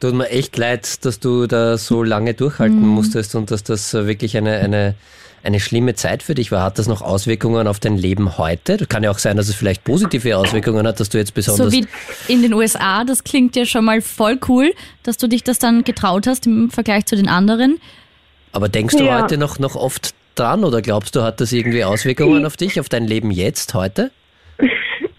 [0.00, 4.06] Tut mir echt leid, dass du da so lange durchhalten musstest und dass das äh,
[4.06, 4.94] wirklich eine, eine,
[5.42, 6.62] eine schlimme Zeit für dich war.
[6.62, 8.76] Hat das noch Auswirkungen auf dein Leben heute?
[8.76, 11.72] Das kann ja auch sein, dass es vielleicht positive Auswirkungen hat, dass du jetzt besonders...
[11.72, 11.86] So wie
[12.28, 14.72] in den USA, das klingt ja schon mal voll cool,
[15.02, 17.80] dass du dich das dann getraut hast im Vergleich zu den anderen.
[18.52, 19.22] Aber denkst du Ja.
[19.22, 22.88] heute noch, noch oft dran oder glaubst du, hat das irgendwie Auswirkungen auf dich, auf
[22.88, 24.12] dein Leben jetzt, heute?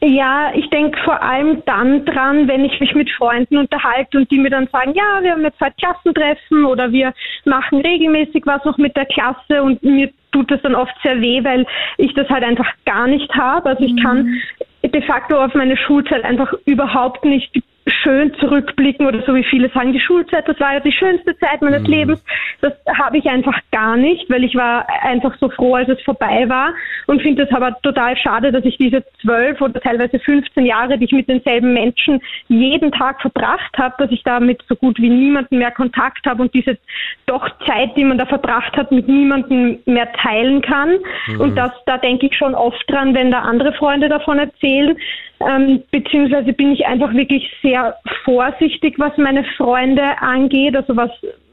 [0.02, 4.38] Ja, ich denke vor allem dann dran, wenn ich mich mit Freunden unterhalte und die
[4.38, 8.78] mir dann sagen, ja, wir haben jetzt halt Klassentreffen oder wir machen regelmäßig was noch
[8.78, 11.66] mit der Klasse und mir tut das dann oft sehr weh, weil
[11.98, 13.70] ich das halt einfach gar nicht habe.
[13.70, 14.42] Also ich kann
[14.84, 17.52] de facto auf meine Schulzeit einfach überhaupt nicht
[17.90, 21.62] schön zurückblicken oder so wie viele sagen, die Schulzeit, das war ja die schönste Zeit
[21.62, 22.24] meines Lebens.
[22.62, 26.48] Das habe ich einfach gar nicht, weil ich war einfach so froh, als es vorbei
[26.48, 26.74] war
[27.08, 31.06] und finde es aber total schade, dass ich diese zwölf oder teilweise 15 Jahre, die
[31.06, 35.58] ich mit denselben Menschen jeden Tag verbracht habe, dass ich damit so gut wie niemanden
[35.58, 36.78] mehr Kontakt habe und diese
[37.26, 40.98] doch Zeit, die man da verbracht hat, mit niemandem mehr teilen kann.
[41.40, 44.98] Und das, da denke ich schon oft dran, wenn da andere Freunde davon erzählen.
[45.42, 51.12] Ähm, beziehungsweise bin ich einfach wirklich sehr vorsichtig, was meine Freunde angeht, also was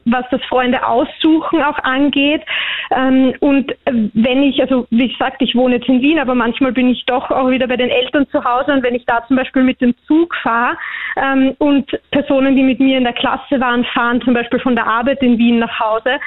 [0.09, 2.41] was das Freunde aussuchen auch angeht.
[2.91, 6.89] Ähm, und wenn ich, also wie gesagt, ich wohne jetzt in Wien, aber manchmal bin
[6.89, 9.63] ich doch auch wieder bei den Eltern zu Hause und wenn ich da zum Beispiel
[9.63, 10.77] mit dem Zug fahre
[11.17, 14.87] ähm, und Personen, die mit mir in der Klasse waren, fahren zum Beispiel von der
[14.87, 16.19] Arbeit in Wien nach Hause,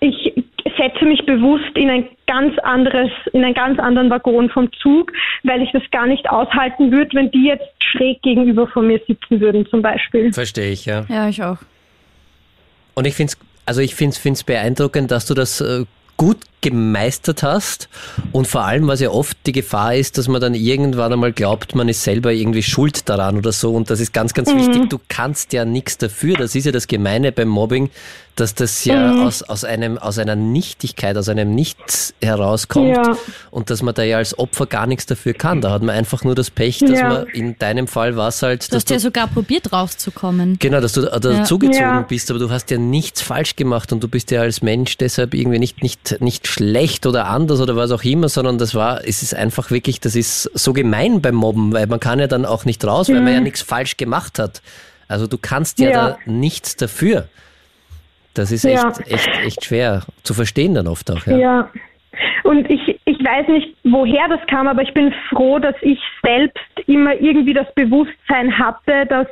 [0.00, 0.32] ich
[0.76, 5.12] setze mich bewusst in ein ganz anderes, in einen ganz anderen Waggon vom Zug,
[5.42, 9.40] weil ich das gar nicht aushalten würde, wenn die jetzt schräg gegenüber von mir sitzen
[9.40, 10.32] würden zum Beispiel.
[10.32, 11.04] Verstehe ich, ja.
[11.08, 11.58] Ja, ich auch.
[12.94, 15.84] Und ich finde es also ich find's, find's beeindruckend, dass du das äh,
[16.16, 17.88] gut gemeistert hast
[18.32, 21.74] und vor allem, was ja oft die Gefahr ist, dass man dann irgendwann einmal glaubt,
[21.74, 24.98] man ist selber irgendwie schuld daran oder so und das ist ganz, ganz wichtig, du
[25.08, 27.90] kannst ja nichts dafür, das ist ja das Gemeine beim Mobbing,
[28.36, 33.16] dass das ja aus, aus, einem, aus einer Nichtigkeit, aus einem Nichts herauskommt Ja.
[33.50, 36.22] und dass man da ja als Opfer gar nichts dafür kann, da hat man einfach
[36.22, 37.08] nur das Pech, dass Ja.
[37.08, 40.58] man in deinem Fall war es halt, Du dass hast ja sogar probiert rauszukommen.
[40.58, 42.00] Genau, dass du dazugezogen Ja.
[42.02, 45.32] bist, aber du hast ja nichts falsch gemacht und du bist ja als Mensch deshalb
[45.34, 49.22] irgendwie nicht, nicht, nicht schlecht oder anders oder was auch immer, sondern das war, es
[49.22, 52.66] ist einfach wirklich, das ist so gemein beim Mobben, weil man kann ja dann auch
[52.66, 54.60] nicht raus, weil man ja nichts falsch gemacht hat.
[55.08, 56.08] Also du kannst ja, Ja.
[56.10, 57.28] da nichts dafür.
[58.38, 58.88] Das ist Ja.
[58.90, 61.26] echt, echt, echt schwer zu verstehen dann oft auch.
[61.26, 61.36] Ja.
[61.36, 61.70] Ja.
[62.44, 66.58] Und ich, ich weiß nicht, woher das kam, aber ich bin froh, dass ich selbst
[66.86, 69.26] immer irgendwie das Bewusstsein hatte, dass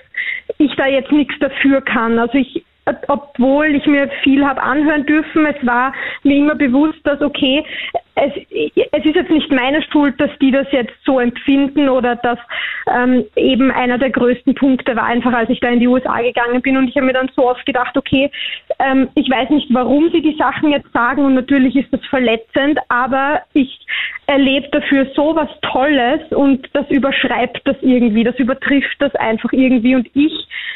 [0.59, 2.18] ich da jetzt nichts dafür kann.
[2.18, 2.62] Also ich,
[3.09, 5.94] obwohl ich mir viel habe anhören dürfen, es war
[6.24, 7.64] mir immer bewusst, dass okay,
[8.17, 8.33] es,
[8.93, 12.39] es ist jetzt nicht meine Schuld, dass die das jetzt so empfinden oder dass
[12.95, 16.62] ähm, eben einer der größten Punkte war einfach, als ich da in die USA gegangen
[16.62, 18.31] bin und ich habe mir dann so oft gedacht, okay,
[18.79, 22.79] ähm, ich weiß nicht, warum sie die Sachen jetzt sagen und natürlich ist das verletzend,
[22.89, 23.81] aber ich
[24.27, 29.97] erlebe dafür so was Tolles und das überschreibt das irgendwie, das übertrifft das einfach irgendwie
[29.97, 30.33] und ich,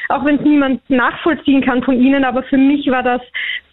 [0.08, 3.22] auch wenn es niemand nachvollziehen kann von Ihnen, aber für mich war das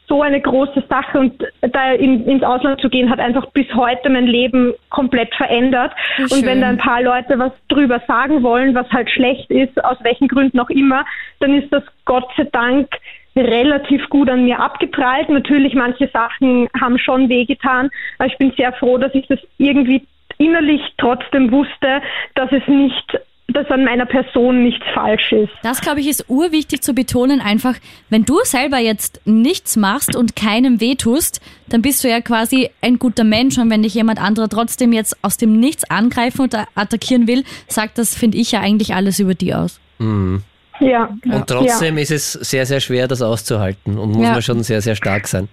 [0.07, 4.09] so eine große Sache und da in, ins Ausland zu gehen hat einfach bis heute
[4.09, 5.93] mein Leben komplett verändert.
[6.19, 9.97] Und wenn da ein paar Leute was drüber sagen wollen, was halt schlecht ist, aus
[10.01, 11.05] welchen Gründen auch immer,
[11.39, 12.89] dann ist das Gott sei Dank
[13.35, 15.29] relativ gut an mir abgeprallt.
[15.29, 20.03] Natürlich, manche Sachen haben schon wehgetan, aber ich bin sehr froh, dass ich das irgendwie
[20.37, 22.01] innerlich trotzdem wusste,
[22.35, 25.51] dass es nicht dass an meiner Person nichts falsch ist.
[25.61, 27.75] Das, glaube ich, ist urwichtig zu betonen, einfach,
[28.09, 32.97] wenn du selber jetzt nichts machst und keinem wehtust, dann bist du ja quasi ein
[32.97, 37.27] guter Mensch und wenn dich jemand anderer trotzdem jetzt aus dem Nichts angreifen und attackieren
[37.27, 39.79] will, sagt das, finde ich ja eigentlich alles über die aus.
[39.99, 40.41] Mhm.
[40.79, 41.09] Ja.
[41.25, 42.01] Und trotzdem ja.
[42.01, 44.33] ist es sehr, sehr schwer, das auszuhalten und muss ja.
[44.33, 45.47] man schon sehr, sehr stark sein.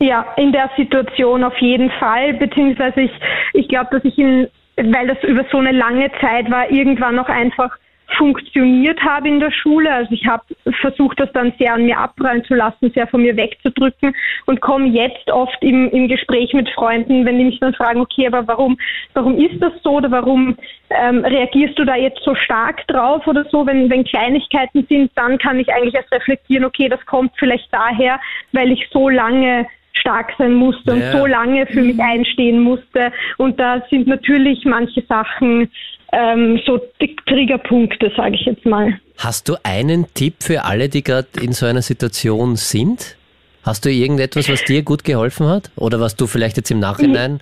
[0.00, 3.12] Ja, in der Situation auf jeden Fall, beziehungsweise ich,
[3.54, 7.28] ich glaube, dass ich in weil das über so eine lange Zeit war, irgendwann noch
[7.28, 7.76] einfach
[8.16, 9.92] funktioniert habe in der Schule.
[9.92, 10.44] Also ich habe
[10.80, 14.14] versucht, das dann sehr an mir abprallen zu lassen, sehr von mir wegzudrücken
[14.46, 18.26] und komme jetzt oft im, im Gespräch mit Freunden, wenn die mich dann fragen, okay,
[18.26, 18.78] aber warum,
[19.14, 20.56] warum ist das so oder warum
[20.90, 25.38] ähm, reagierst du da jetzt so stark drauf oder so, wenn, wenn Kleinigkeiten sind, dann
[25.38, 28.20] kann ich eigentlich erst reflektieren, okay, das kommt vielleicht daher,
[28.52, 33.12] weil ich so lange stark sein musste und so lange für mich einstehen musste.
[33.38, 35.70] Und da sind natürlich manche Sachen
[36.12, 36.80] ähm, so
[37.26, 38.98] Triggerpunkte, sage ich jetzt mal.
[39.18, 43.16] Hast du einen Tipp für alle, die gerade in so einer Situation sind?
[43.64, 45.70] Hast du irgendetwas, was dir gut geholfen hat?
[45.76, 47.40] Oder was du vielleicht jetzt im Nachhinein?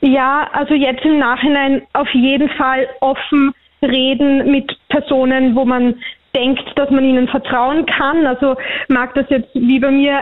[0.00, 5.94] Ja, also jetzt im Nachhinein auf jeden Fall offen reden mit Personen, wo man
[6.34, 8.26] denkt, dass man ihnen vertrauen kann.
[8.26, 8.56] Also
[8.88, 10.20] mag das jetzt wie bei mir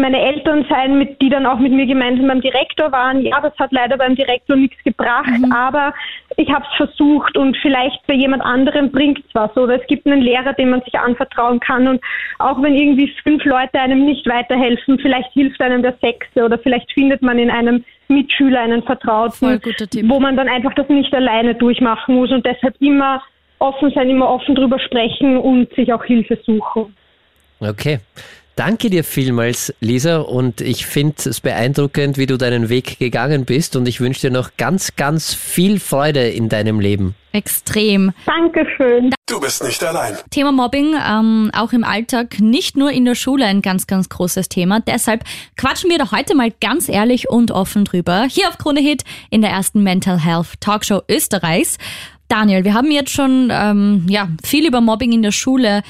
[0.00, 3.22] meine Eltern sein, mit, die dann auch mit mir gemeinsam beim Direktor waren.
[3.22, 5.52] Ja, das hat leider beim Direktor nichts gebracht, mhm.
[5.52, 5.94] aber
[6.36, 9.56] ich habe es versucht und vielleicht bei jemand anderem bringt es was.
[9.56, 12.00] Oder es gibt einen Lehrer, dem man sich anvertrauen kann und
[12.38, 16.92] auch wenn irgendwie fünf Leute einem nicht weiterhelfen, vielleicht hilft einem der Sechste oder vielleicht
[16.92, 19.60] findet man in einem Mitschüler einen Vertrauten,
[20.08, 23.22] wo man dann einfach das nicht alleine durchmachen muss und deshalb immer
[23.58, 26.94] offen sein, immer offen drüber sprechen und sich auch Hilfe suchen.
[27.60, 27.98] Okay.
[28.58, 33.76] Danke dir vielmals, Lisa, und ich finde es beeindruckend, wie du deinen Weg gegangen bist
[33.76, 37.14] und ich wünsche dir noch ganz, ganz viel Freude in deinem Leben.
[37.30, 38.12] Extrem.
[38.26, 39.12] Dankeschön.
[39.28, 40.16] Du bist nicht allein.
[40.30, 44.48] Thema Mobbing, ähm, auch im Alltag, nicht nur in der Schule ein ganz, ganz großes
[44.48, 44.80] Thema.
[44.80, 45.22] Deshalb
[45.56, 48.26] quatschen wir da heute mal ganz ehrlich und offen drüber.
[48.28, 51.78] Hier auf Krone Hit in der ersten Mental Health Talkshow Österreichs.
[52.26, 55.84] Daniel, wir haben jetzt schon ähm, ja, viel über Mobbing in der Schule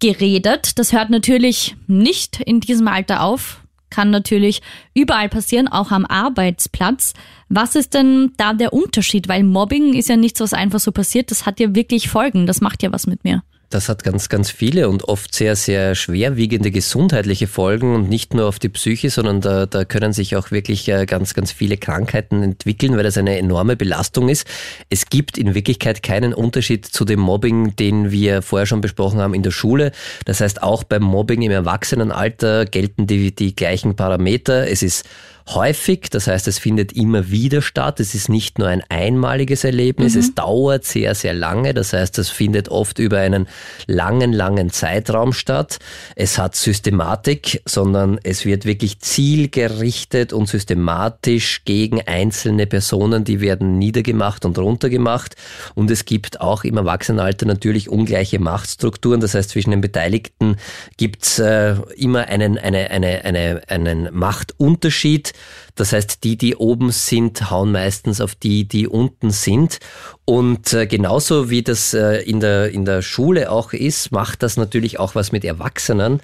[0.00, 0.78] geredet.
[0.78, 4.62] Das hört natürlich nicht in diesem Alter auf, kann natürlich
[4.94, 7.14] überall passieren, auch am Arbeitsplatz.
[7.48, 9.28] Was ist denn da der Unterschied?
[9.28, 11.30] Weil Mobbing ist ja nichts, was einfach so passiert.
[11.30, 12.46] Das hat ja wirklich Folgen.
[12.46, 13.42] Das macht ja was mit mir.
[13.68, 18.46] Das hat ganz, ganz viele und oft sehr, sehr schwerwiegende gesundheitliche Folgen und nicht nur
[18.46, 22.42] auf die Psyche, sondern da, da können sich auch wirklich äh, ganz, ganz viele Krankheiten
[22.44, 24.46] entwickeln, weil das eine enorme Belastung ist.
[24.88, 29.34] Es gibt in Wirklichkeit keinen Unterschied zu dem Mobbing, den wir vorher schon besprochen haben
[29.34, 29.90] in der Schule.
[30.26, 34.68] Das heißt, auch beim Mobbing im Erwachsenenalter gelten die, die gleichen Parameter.
[34.68, 35.04] Es ist
[35.48, 36.08] häufig.
[36.10, 38.00] Das heißt, es findet immer wieder statt.
[38.00, 40.14] Es ist nicht nur ein einmaliges Erlebnis.
[40.14, 40.20] Mhm.
[40.20, 41.74] Es dauert sehr, sehr lange.
[41.74, 43.46] Das heißt, es findet oft über einen
[43.86, 45.78] langen, langen Zeitraum statt.
[46.16, 53.78] Es hat Systematik, sondern es wird wirklich zielgerichtet und systematisch gegen einzelne Personen, die werden
[53.78, 55.36] niedergemacht und runtergemacht.
[55.74, 59.20] Und es gibt auch im Erwachsenenalter natürlich ungleiche Machtstrukturen.
[59.20, 60.56] Das heißt, zwischen den Beteiligten
[60.96, 65.32] gibt es äh, immer einen, eine, eine, eine, einen Machtunterschied.
[65.74, 69.78] Das heißt, die, die oben sind, hauen meistens auf die, die unten sind.
[70.24, 74.56] Und äh, genauso wie das äh, in, der, in der Schule auch ist, macht das
[74.56, 76.20] natürlich auch was mit Erwachsenen.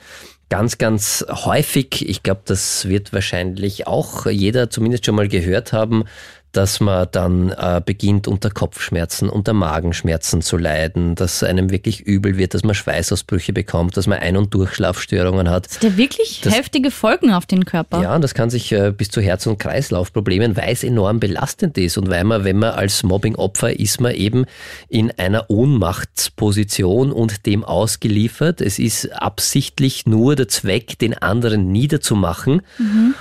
[0.48, 6.04] Ganz, ganz häufig, ich glaube, das wird wahrscheinlich auch jeder zumindest schon mal gehört haben,
[6.52, 12.36] dass man dann äh, beginnt unter Kopfschmerzen, unter Magenschmerzen zu leiden, dass einem wirklich übel
[12.36, 15.66] wird, dass man Schweißausbrüche bekommt, dass man Ein- und Durchschlafstörungen hat.
[15.66, 18.02] Das hat ja wirklich Das- heftige Folgen auf den Körper.
[18.02, 21.78] Ja, und das kann sich äh, bis zu Herz- und Kreislaufproblemen, weil es enorm belastend
[21.78, 24.44] ist und weil man, wenn man als Mobbing-Opfer ist, man eben
[24.88, 28.60] in einer Ohnmachtsposition und dem ausgeliefert.
[28.60, 32.62] Es ist absichtlich nur der Zweck, den anderen niederzumachen.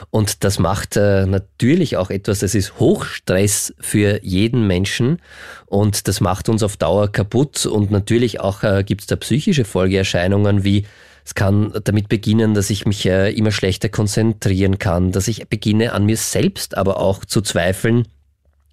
[0.10, 2.80] Und das macht äh, natürlich auch etwas, das ist
[3.22, 5.20] Hochstress für jeden Menschen
[5.66, 7.66] und das macht uns auf Dauer kaputt.
[7.66, 10.86] Und natürlich auch äh, gibt es da psychische Folgeerscheinungen wie
[11.24, 15.94] es kann damit beginnen, dass ich mich äh, immer schlechter konzentrieren kann, dass ich beginne
[15.94, 18.08] an mir selbst aber auch zu zweifeln,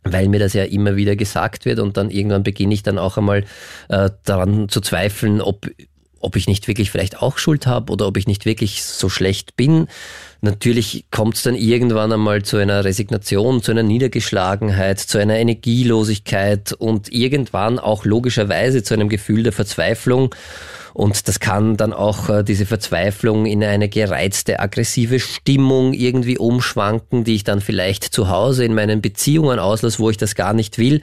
[0.03, 3.19] weil mir das ja immer wieder gesagt wird und dann irgendwann beginne ich dann auch
[3.19, 3.45] einmal
[3.91, 5.67] äh, daran zu zweifeln, ob,
[6.21, 9.57] ob ich nicht wirklich vielleicht auch Schuld habe oder ob ich nicht wirklich so schlecht
[9.57, 9.89] bin.
[10.41, 16.73] Natürlich kommt es dann irgendwann einmal zu einer Resignation, zu einer Niedergeschlagenheit, zu einer Energielosigkeit
[16.73, 20.35] und irgendwann auch logischerweise zu einem Gefühl der Verzweiflung.
[20.95, 27.25] Und das kann dann auch äh, diese Verzweiflung in eine gereizte, aggressive Stimmung irgendwie umschwanken,
[27.25, 30.79] die ich dann vielleicht zu Hause in meinen Beziehungen auslasse, wo ich das gar nicht
[30.79, 31.01] will.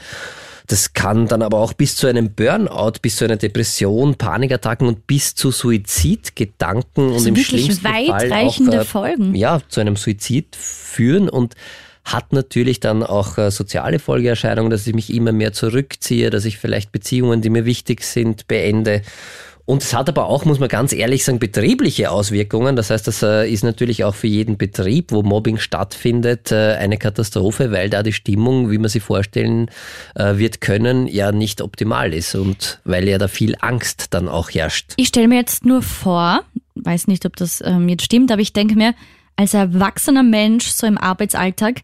[0.68, 5.06] Das kann dann aber auch bis zu einem Burnout, bis zu einer Depression, Panikattacken und
[5.08, 9.36] bis zu Suizidgedanken und im wirklich schlimmsten Fall auch weitreichende äh, Folgen.
[9.36, 11.56] ja, zu einem Suizid führen und
[12.04, 16.58] hat natürlich dann auch äh, soziale Folgeerscheinungen, dass ich mich immer mehr zurückziehe, dass ich
[16.58, 19.02] vielleicht Beziehungen, die mir wichtig sind, beende.
[19.66, 22.76] Und es hat aber auch, muss man ganz ehrlich sagen, betriebliche Auswirkungen.
[22.76, 26.98] Das heißt, das äh, ist natürlich auch für jeden Betrieb, wo Mobbing stattfindet, äh, eine
[26.98, 29.72] Katastrophe, weil da die Stimmung, wie man sie vorstellen
[30.14, 34.52] äh, wird können, ja nicht optimal ist und weil ja da viel Angst dann auch
[34.52, 34.94] herrscht.
[34.98, 36.44] Ich stelle mir jetzt nur vor,
[36.76, 38.94] weiß nicht, ob das ähm, jetzt stimmt, aber ich denke mir,
[39.36, 41.82] als erwachsener Mensch, so im Arbeitsalltag,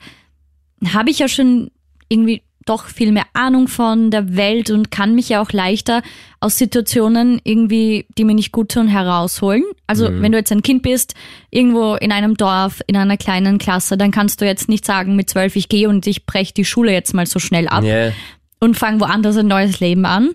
[0.93, 1.71] habe ich ja schon
[2.09, 6.01] irgendwie doch viel mehr Ahnung von der Welt und kann mich ja auch leichter
[6.39, 9.63] aus Situationen irgendwie, die mir nicht gut tun, herausholen.
[9.87, 11.15] Also wenn du jetzt ein Kind bist,
[11.49, 15.29] irgendwo in einem Dorf, in einer kleinen Klasse, dann kannst du jetzt nicht sagen mit
[15.29, 18.11] zwölf, ich gehe und ich breche die Schule jetzt mal so schnell ab Ja,
[18.59, 20.31] und fange woanders ein neues Leben an.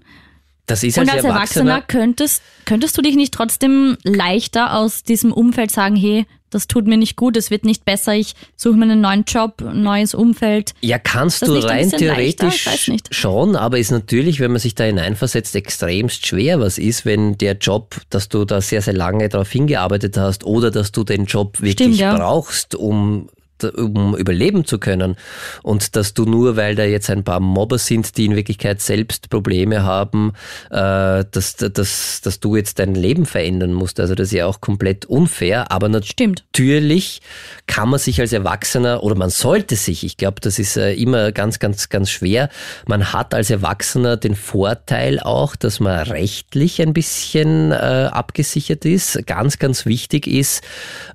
[0.67, 5.33] das ist Und als als Erwachsener könntest, könntest du dich nicht trotzdem leichter aus diesem
[5.33, 8.85] Umfeld sagen, hey, das tut mir nicht gut, es wird nicht besser, ich suche mir
[8.85, 10.75] einen neuen Job, ein neues Umfeld.
[10.81, 12.69] Ja, kannst Das du rein theoretisch
[13.11, 16.61] schon, aber ist natürlich, wenn man sich da hineinversetzt, extremst schwer.
[16.61, 20.71] Was ist, wenn der Job, dass du da sehr, sehr lange darauf hingearbeitet hast oder
[20.71, 22.17] dass du den Job wirklich Stimmt, ja.
[22.17, 23.29] brauchst, um
[23.65, 25.17] um überleben zu können
[25.63, 29.31] und dass du nur, weil da jetzt ein paar Mobber sind, die in Wirklichkeit selbst
[29.31, 30.33] Probleme haben,
[30.71, 34.01] äh, dass, dass, dass du jetzt dein Leben verändern musst.
[34.01, 36.45] Also das ist ja auch komplett unfair, aber natürlich Stimmt.
[36.55, 37.21] Natürlich
[37.67, 41.31] kann man sich als Erwachsener oder man sollte sich, ich glaube, das ist äh, immer
[41.31, 42.49] ganz, ganz, ganz schwer,
[42.87, 49.27] man hat als Erwachsener den Vorteil auch, dass man rechtlich ein bisschen äh, abgesichert ist.
[49.27, 50.65] Ganz, ganz wichtig ist,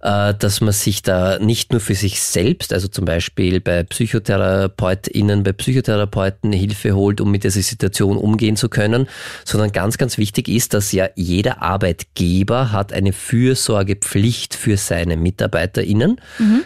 [0.04, 5.44] äh, dass man sich da nicht nur für sich selbst, also zum Beispiel bei PsychotherapeutInnen,
[5.44, 9.08] bei Psychotherapeuten Hilfe holt, um mit dieser Situation umgehen zu können,
[9.46, 16.20] sondern ganz, ganz wichtig ist, dass ja jeder Arbeitgeber hat eine Fürsorgepflicht für seine MitarbeiterInnen.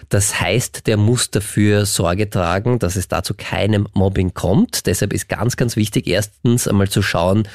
[0.09, 4.85] Das heißt, der muss dafür Sorge tragen, dass es da zu keinem Mobbing kommt.
[4.85, 7.47] Deshalb ist ganz, ganz wichtig, erstens einmal zu schauen,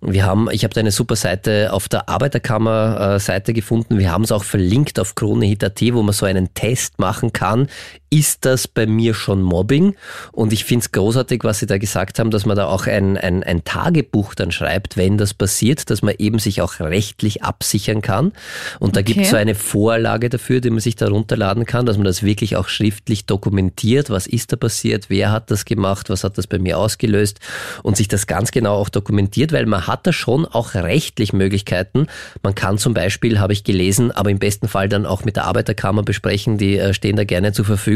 [0.00, 3.98] wir haben, ich habe da eine super Seite auf der Arbeiterkammer-Seite gefunden.
[3.98, 7.68] Wir haben es auch verlinkt auf kronehit.at, wo man so einen Test machen kann.
[8.10, 9.96] Ist das bei mir schon Mobbing?
[10.32, 13.16] Und ich finde es großartig, was Sie da gesagt haben, dass man da auch ein,
[13.16, 18.02] ein, ein Tagebuch dann schreibt, wenn das passiert, dass man eben sich auch rechtlich absichern
[18.02, 18.32] kann.
[18.78, 19.12] Und da Okay.
[19.12, 22.22] gibt es so eine Vorlage dafür, die man sich da runterladen kann, dass man das
[22.22, 24.10] wirklich auch schriftlich dokumentiert.
[24.10, 25.06] Was ist da passiert?
[25.08, 26.08] Wer hat das gemacht?
[26.10, 27.40] Was hat das bei mir ausgelöst?
[27.82, 32.06] Und sich das ganz genau auch dokumentiert, weil man hat da schon auch rechtlich Möglichkeiten.
[32.42, 35.44] Man kann zum Beispiel, habe ich gelesen, aber im besten Fall dann auch mit der
[35.44, 37.95] Arbeiterkammer besprechen, die äh, stehen da gerne zur Verfügung.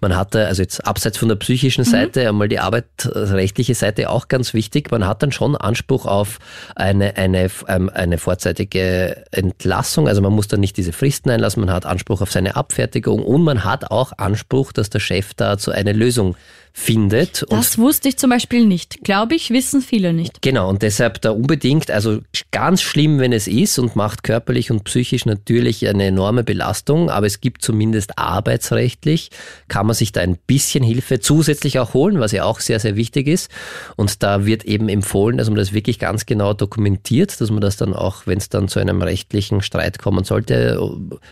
[0.00, 4.28] Man hat da, also jetzt abseits von der psychischen Seite, einmal die arbeitsrechtliche Seite auch
[4.28, 4.90] ganz wichtig.
[4.90, 6.38] Man hat dann schon Anspruch auf
[6.74, 10.08] eine, eine, ähm, eine vorzeitige Entlassung.
[10.08, 13.42] Also man muss dann nicht diese Fristen einlassen, man hat Anspruch auf seine Abfertigung und
[13.42, 16.36] man hat auch Anspruch, dass der Chef dazu eine Lösung
[16.72, 17.42] findet.
[17.44, 19.02] Und Das wusste ich zum Beispiel nicht.
[19.02, 20.42] Glaube ich, wissen viele nicht.
[20.42, 24.84] Genau, und deshalb da unbedingt, also ganz schlimm, wenn es ist und macht körperlich und
[24.84, 29.30] psychisch natürlich eine enorme Belastung, aber es gibt zumindest arbeitsrechtlich,
[29.68, 32.96] kann man sich da ein bisschen Hilfe zusätzlich auch holen, was ja auch sehr, sehr
[32.96, 33.50] wichtig ist.
[33.96, 37.76] Und da wird eben empfohlen, dass man das wirklich ganz genau dokumentiert, dass man das
[37.76, 40.80] dann auch, wenn es dann zu einem rechtlichen Streit kommen sollte,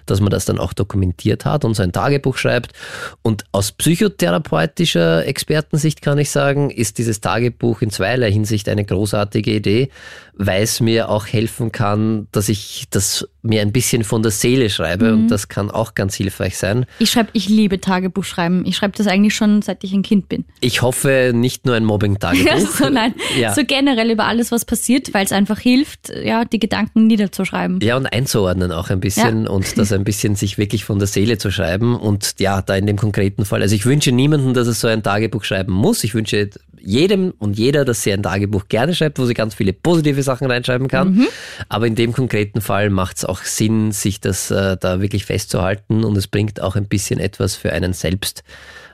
[0.07, 2.73] dass man das dann auch dokumentiert hat und so ein Tagebuch schreibt.
[3.23, 9.53] Und aus psychotherapeutischer Expertensicht kann ich sagen, ist dieses Tagebuch in zweierlei Hinsicht eine großartige
[9.53, 9.91] Idee,
[10.39, 14.71] weil es mir auch helfen kann, dass ich das mir ein bisschen von der Seele
[14.71, 15.23] schreibe mhm.
[15.23, 16.87] und das kann auch ganz hilfreich sein.
[17.01, 18.65] Ich schreibe, ich liebe Tagebuch schreiben.
[18.65, 20.45] Ich schreibe das eigentlich schon seit ich ein Kind bin.
[20.61, 22.69] Ich hoffe nicht nur ein Mobbing-Tagebuch.
[22.79, 23.53] so, nein, ja.
[23.53, 27.81] so generell über alles, was passiert, weil es einfach hilft, ja, die Gedanken niederzuschreiben.
[27.81, 29.51] Ja, und einzuordnen auch ein bisschen ja.
[29.51, 32.87] und das ein bisschen sich wirklich von der Seele zu schreiben und ja, da in
[32.87, 33.63] dem konkreten Fall.
[33.63, 36.05] Also ich wünsche niemandem, dass er so ein Tagebuch schreiben muss.
[36.05, 36.51] Ich wünsche
[36.81, 40.51] jedem und jeder, dass sie ein Tagebuch gerne schreibt, wo sie ganz viele positive Sachen
[40.51, 41.15] reinschreiben kann.
[41.15, 41.27] Mhm.
[41.69, 46.05] Aber in dem konkreten Fall macht es auch Sinn, sich das äh, da wirklich festzuhalten
[46.05, 48.45] und es bringt auch ein bisschen etwas für einen selbst.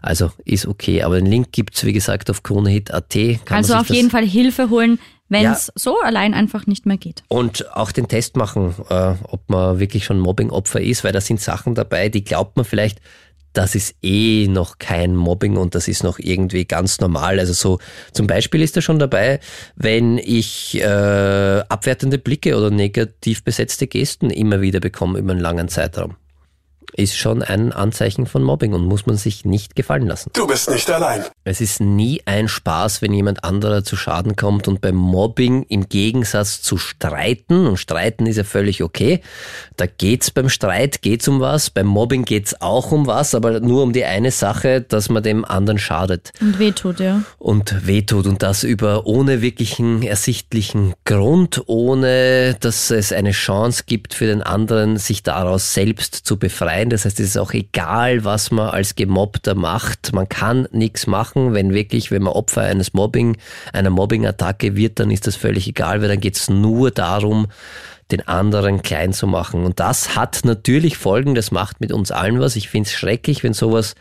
[0.03, 1.03] Also ist okay.
[1.03, 3.17] Aber den Link gibt es, wie gesagt, auf kronehit.at.
[3.49, 5.73] Also auf jeden Fall Hilfe holen, wenn es ja.
[5.77, 7.23] so allein einfach nicht mehr geht.
[7.29, 11.41] Und auch den Test machen, äh, ob man wirklich schon Mobbing-Opfer ist, weil da sind
[11.41, 13.01] Sachen dabei, die glaubt man vielleicht,
[13.55, 17.39] das ist eh noch kein Mobbing und das ist noch irgendwie ganz normal.
[17.39, 17.79] Also so
[18.13, 19.41] zum Beispiel ist da schon dabei,
[19.77, 20.85] wenn ich äh,
[21.69, 26.17] abwertende Blicke oder negativ besetzte Gesten immer wieder bekomme über einen langen Zeitraum
[26.97, 30.31] ist schon ein Anzeichen von Mobbing und muss man sich nicht gefallen lassen.
[30.33, 31.25] Du bist nicht allein.
[31.45, 35.89] Es ist nie ein Spaß, wenn jemand anderer zu Schaden kommt und beim Mobbing im
[35.89, 39.21] Gegensatz zu streiten, und streiten ist ja völlig okay,
[39.77, 43.83] da geht's beim Streit, geht's um was, beim Mobbing geht's auch um was, aber nur
[43.83, 46.33] um die eine Sache, dass man dem anderen schadet.
[46.41, 47.23] Und wehtut, ja.
[47.39, 54.15] Und wehtut und das über ohne wirklichen ersichtlichen Grund, ohne dass es eine Chance gibt
[54.15, 56.91] für den anderen, sich daraus selbst zu befreien sein.
[56.91, 60.13] Das heißt, es ist auch egal, was man als Gemobbter macht.
[60.13, 63.37] Man kann nichts machen, wenn wirklich, wenn man Opfer eines Mobbing,
[63.73, 67.47] einer Mobbing-Attacke wird, dann ist das völlig egal, weil dann geht es nur darum,
[68.11, 69.65] den anderen klein zu machen.
[69.65, 72.57] Und das hat natürlich Folgen, das macht mit uns allen was.
[72.57, 73.95] Ich finde es schrecklich, wenn sowas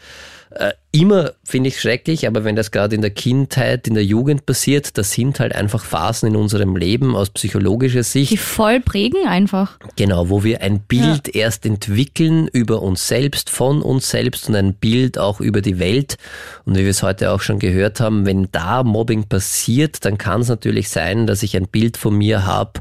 [0.51, 4.45] äh, immer finde ich schrecklich, aber wenn das gerade in der Kindheit, in der Jugend
[4.45, 8.31] passiert, das sind halt einfach Phasen in unserem Leben aus psychologischer Sicht.
[8.31, 9.79] Die voll prägen einfach.
[9.95, 11.41] Genau, wo wir ein Bild ja.
[11.41, 16.17] erst entwickeln über uns selbst, von uns selbst und ein Bild auch über die Welt.
[16.63, 20.41] Und wie wir es heute auch schon gehört haben, wenn da Mobbing passiert, dann kann
[20.41, 22.79] es natürlich sein, dass ich ein Bild von mir habe,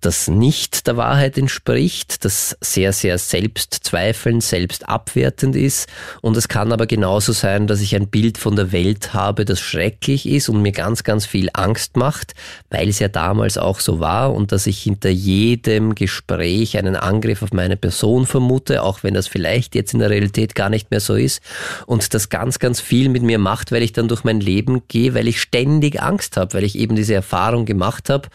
[0.00, 5.88] das nicht der Wahrheit entspricht, das sehr, sehr selbstzweifelnd, selbstabwertend ist.
[6.20, 9.44] Und es kann aber genauso sein, sein, dass ich ein Bild von der Welt habe,
[9.44, 12.34] das schrecklich ist und mir ganz, ganz viel Angst macht,
[12.70, 17.42] weil es ja damals auch so war und dass ich hinter jedem Gespräch einen Angriff
[17.42, 21.00] auf meine Person vermute, auch wenn das vielleicht jetzt in der Realität gar nicht mehr
[21.00, 21.42] so ist
[21.86, 25.14] und das ganz, ganz viel mit mir macht, weil ich dann durch mein Leben gehe,
[25.14, 28.28] weil ich ständig Angst habe, weil ich eben diese Erfahrung gemacht habe,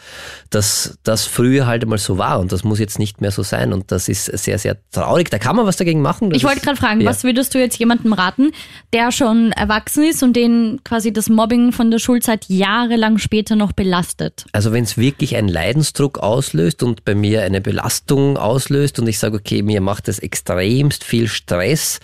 [0.52, 3.74] dass das früher halt einmal so war und das muss jetzt nicht mehr so sein
[3.74, 5.32] und das ist sehr, sehr traurig.
[5.32, 6.32] Da kann man was dagegen machen.
[6.34, 7.10] Ich wollte gerade fragen, ja.
[7.10, 8.52] was würdest du jetzt jemandem raten,
[8.94, 13.72] der schon erwachsen ist und den quasi das Mobbing von der Schulzeit jahrelang später noch
[13.72, 14.46] belastet?
[14.52, 19.20] Also wenn es wirklich einen Leidensdruck auslöst und bei mir eine Belastung auslöst und ich
[19.20, 22.00] sage, okay, mir macht das extremst viel Stress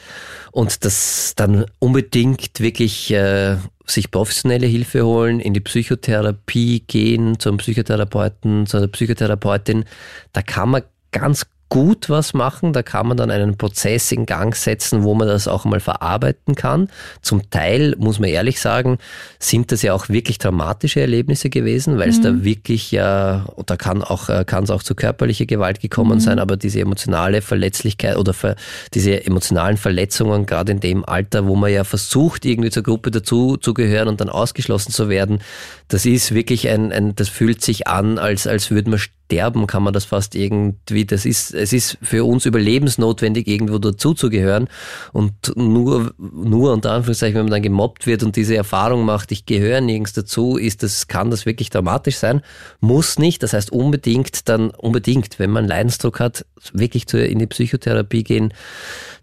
[0.51, 7.58] und das dann unbedingt wirklich äh, sich professionelle Hilfe holen, in die Psychotherapie gehen, zum
[7.58, 9.86] Psychotherapeuten, zu einer Psychotherapeutin,
[10.32, 12.71] da kann man ganz gut was machen.
[12.71, 16.53] Da kann man dann einen Prozess in Gang setzen, wo man das auch mal verarbeiten
[16.53, 16.88] kann.
[17.24, 18.99] Zum Teil, muss man ehrlich sagen,
[19.39, 22.24] sind das ja auch wirklich dramatische Erlebnisse gewesen, weil es mhm.
[22.24, 26.19] da wirklich ja, da kann auch, äh, kann es auch zu körperlicher Gewalt gekommen mhm.
[26.19, 28.55] sein, aber diese emotionale Verletzlichkeit oder ver,
[28.93, 33.57] diese emotionalen Verletzungen, gerade in dem Alter, wo man ja versucht, irgendwie zur Gruppe dazu
[33.57, 35.39] zu gehören und dann ausgeschlossen zu werden,
[35.88, 39.84] das ist wirklich ein, ein das fühlt sich an, als, als würde man sterben, kann
[39.84, 44.67] man das fast irgendwie, das ist, es ist für uns überlebensnotwendig, irgendwo dazuzugehören.
[45.11, 49.45] Und nur, nur unter Anführungszeichen, wenn man dann gemobbt wird und diese Erfahrung macht, ich
[49.45, 52.41] gehöre nirgends dazu, ist das, kann das wirklich dramatisch sein.
[52.80, 53.41] Muss nicht.
[53.41, 58.53] Das heißt unbedingt dann, unbedingt, wenn man Leidensdruck hat, wirklich in die Psychotherapie gehen.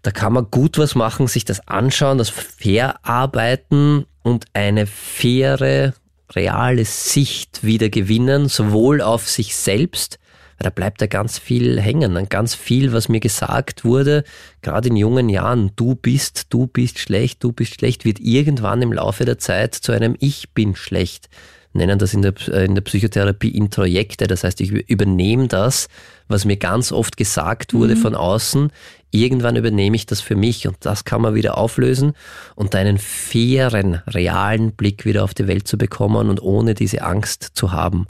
[0.01, 5.93] Da kann man gut was machen, sich das anschauen, das verarbeiten und eine faire
[6.35, 10.19] reale Sicht wieder gewinnen, sowohl auf sich selbst,
[10.57, 14.23] weil da bleibt ja ganz viel hängen, an ganz viel, was mir gesagt wurde,
[14.61, 18.93] gerade in jungen Jahren, du bist, du bist schlecht, du bist schlecht, wird irgendwann im
[18.93, 21.29] Laufe der Zeit zu einem Ich bin schlecht
[21.73, 24.27] nennen das in der, äh, in der Psychotherapie Introjekte.
[24.27, 25.87] Das heißt, ich übernehme das,
[26.27, 27.99] was mir ganz oft gesagt wurde mhm.
[27.99, 28.71] von außen.
[29.11, 32.13] Irgendwann übernehme ich das für mich und das kann man wieder auflösen
[32.55, 37.51] und einen fairen, realen Blick wieder auf die Welt zu bekommen und ohne diese Angst
[37.53, 38.07] zu haben.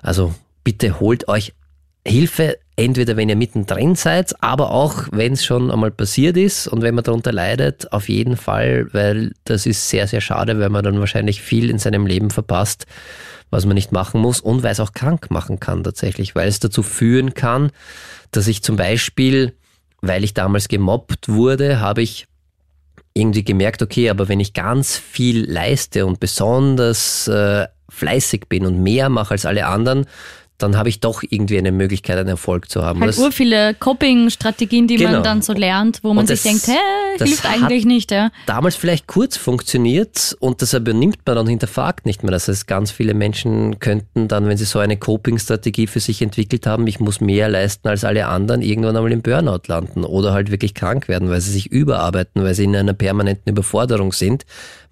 [0.00, 1.52] Also bitte holt euch
[2.06, 2.58] Hilfe.
[2.76, 6.94] Entweder wenn ihr mittendrin seid, aber auch wenn es schon einmal passiert ist und wenn
[6.94, 10.98] man darunter leidet, auf jeden Fall, weil das ist sehr, sehr schade, weil man dann
[10.98, 12.86] wahrscheinlich viel in seinem Leben verpasst,
[13.50, 16.58] was man nicht machen muss und weil es auch krank machen kann tatsächlich, weil es
[16.58, 17.70] dazu führen kann,
[18.32, 19.54] dass ich zum Beispiel,
[20.00, 22.26] weil ich damals gemobbt wurde, habe ich
[23.14, 28.82] irgendwie gemerkt, okay, aber wenn ich ganz viel leiste und besonders äh, fleißig bin und
[28.82, 30.06] mehr mache als alle anderen,
[30.58, 33.00] dann habe ich doch irgendwie eine Möglichkeit, einen Erfolg zu haben.
[33.00, 35.12] Halt Das- ur viele Coping-Strategien, die Genau.
[35.12, 38.10] man dann so lernt, wo man Und sich das- denkt, hä, das hilft eigentlich nicht,
[38.12, 38.30] ja.
[38.46, 42.30] damals vielleicht kurz funktioniert und das übernimmt man und hinterfragt nicht mehr.
[42.32, 46.66] Das heißt, ganz viele Menschen könnten dann, wenn sie so eine Coping-Strategie für sich entwickelt
[46.66, 50.50] haben, ich muss mehr leisten als alle anderen, irgendwann einmal im Burnout landen oder halt
[50.50, 54.44] wirklich krank werden, weil sie sich überarbeiten, weil sie in einer permanenten Überforderung sind,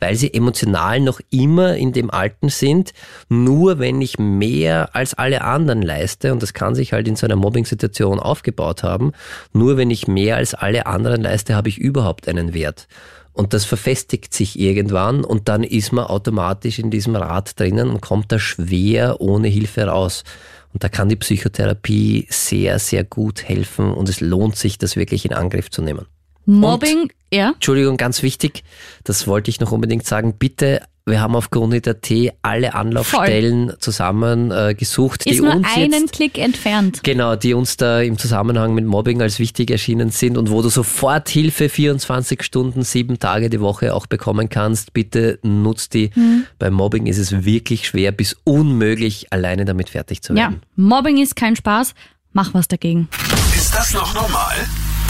[0.02, 2.92] weil sie emotional noch immer in dem Alten sind,
[3.28, 7.24] nur wenn ich mehr als alle anderen leiste, und das kann sich halt in so
[7.24, 9.12] einer Mobbing-Situation aufgebaut haben,
[9.52, 12.88] nur wenn ich mehr als alle anderen leiste, habe ich überhaupt einen Wert.
[13.32, 18.02] Und das verfestigt sich irgendwann und dann ist man automatisch in diesem Rad drinnen und
[18.02, 20.24] kommt da schwer ohne Hilfe raus.
[20.72, 25.24] Und da kann die Psychotherapie sehr, sehr gut helfen und es lohnt sich, das wirklich
[25.24, 26.06] in Angriff zu nehmen.
[26.44, 27.52] Mobbing, ja.
[27.54, 28.64] Entschuldigung, ganz wichtig,
[29.04, 30.34] das wollte ich noch unbedingt sagen.
[30.38, 32.10] Bitte, wir haben auf Grundit.at
[32.42, 37.02] alle Anlaufstellen zusammen äh, gesucht, Ist die nur uns einen jetzt Klick entfernt.
[37.02, 40.68] Genau, die uns da im Zusammenhang mit Mobbing als wichtig erschienen sind und wo du
[40.68, 44.92] sofort Hilfe 24 Stunden, sieben Tage die Woche auch bekommen kannst.
[44.92, 46.10] Bitte nutzt die.
[46.14, 46.46] Hm.
[46.60, 50.62] Bei Mobbing ist es wirklich schwer bis unmöglich, alleine damit fertig zu Ja, werden.
[50.76, 51.94] Mobbing ist kein Spaß,
[52.32, 53.08] mach was dagegen.
[53.56, 54.54] Ist das noch normal?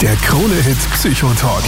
[0.03, 1.63] Der Krone-Hit Psychotalk.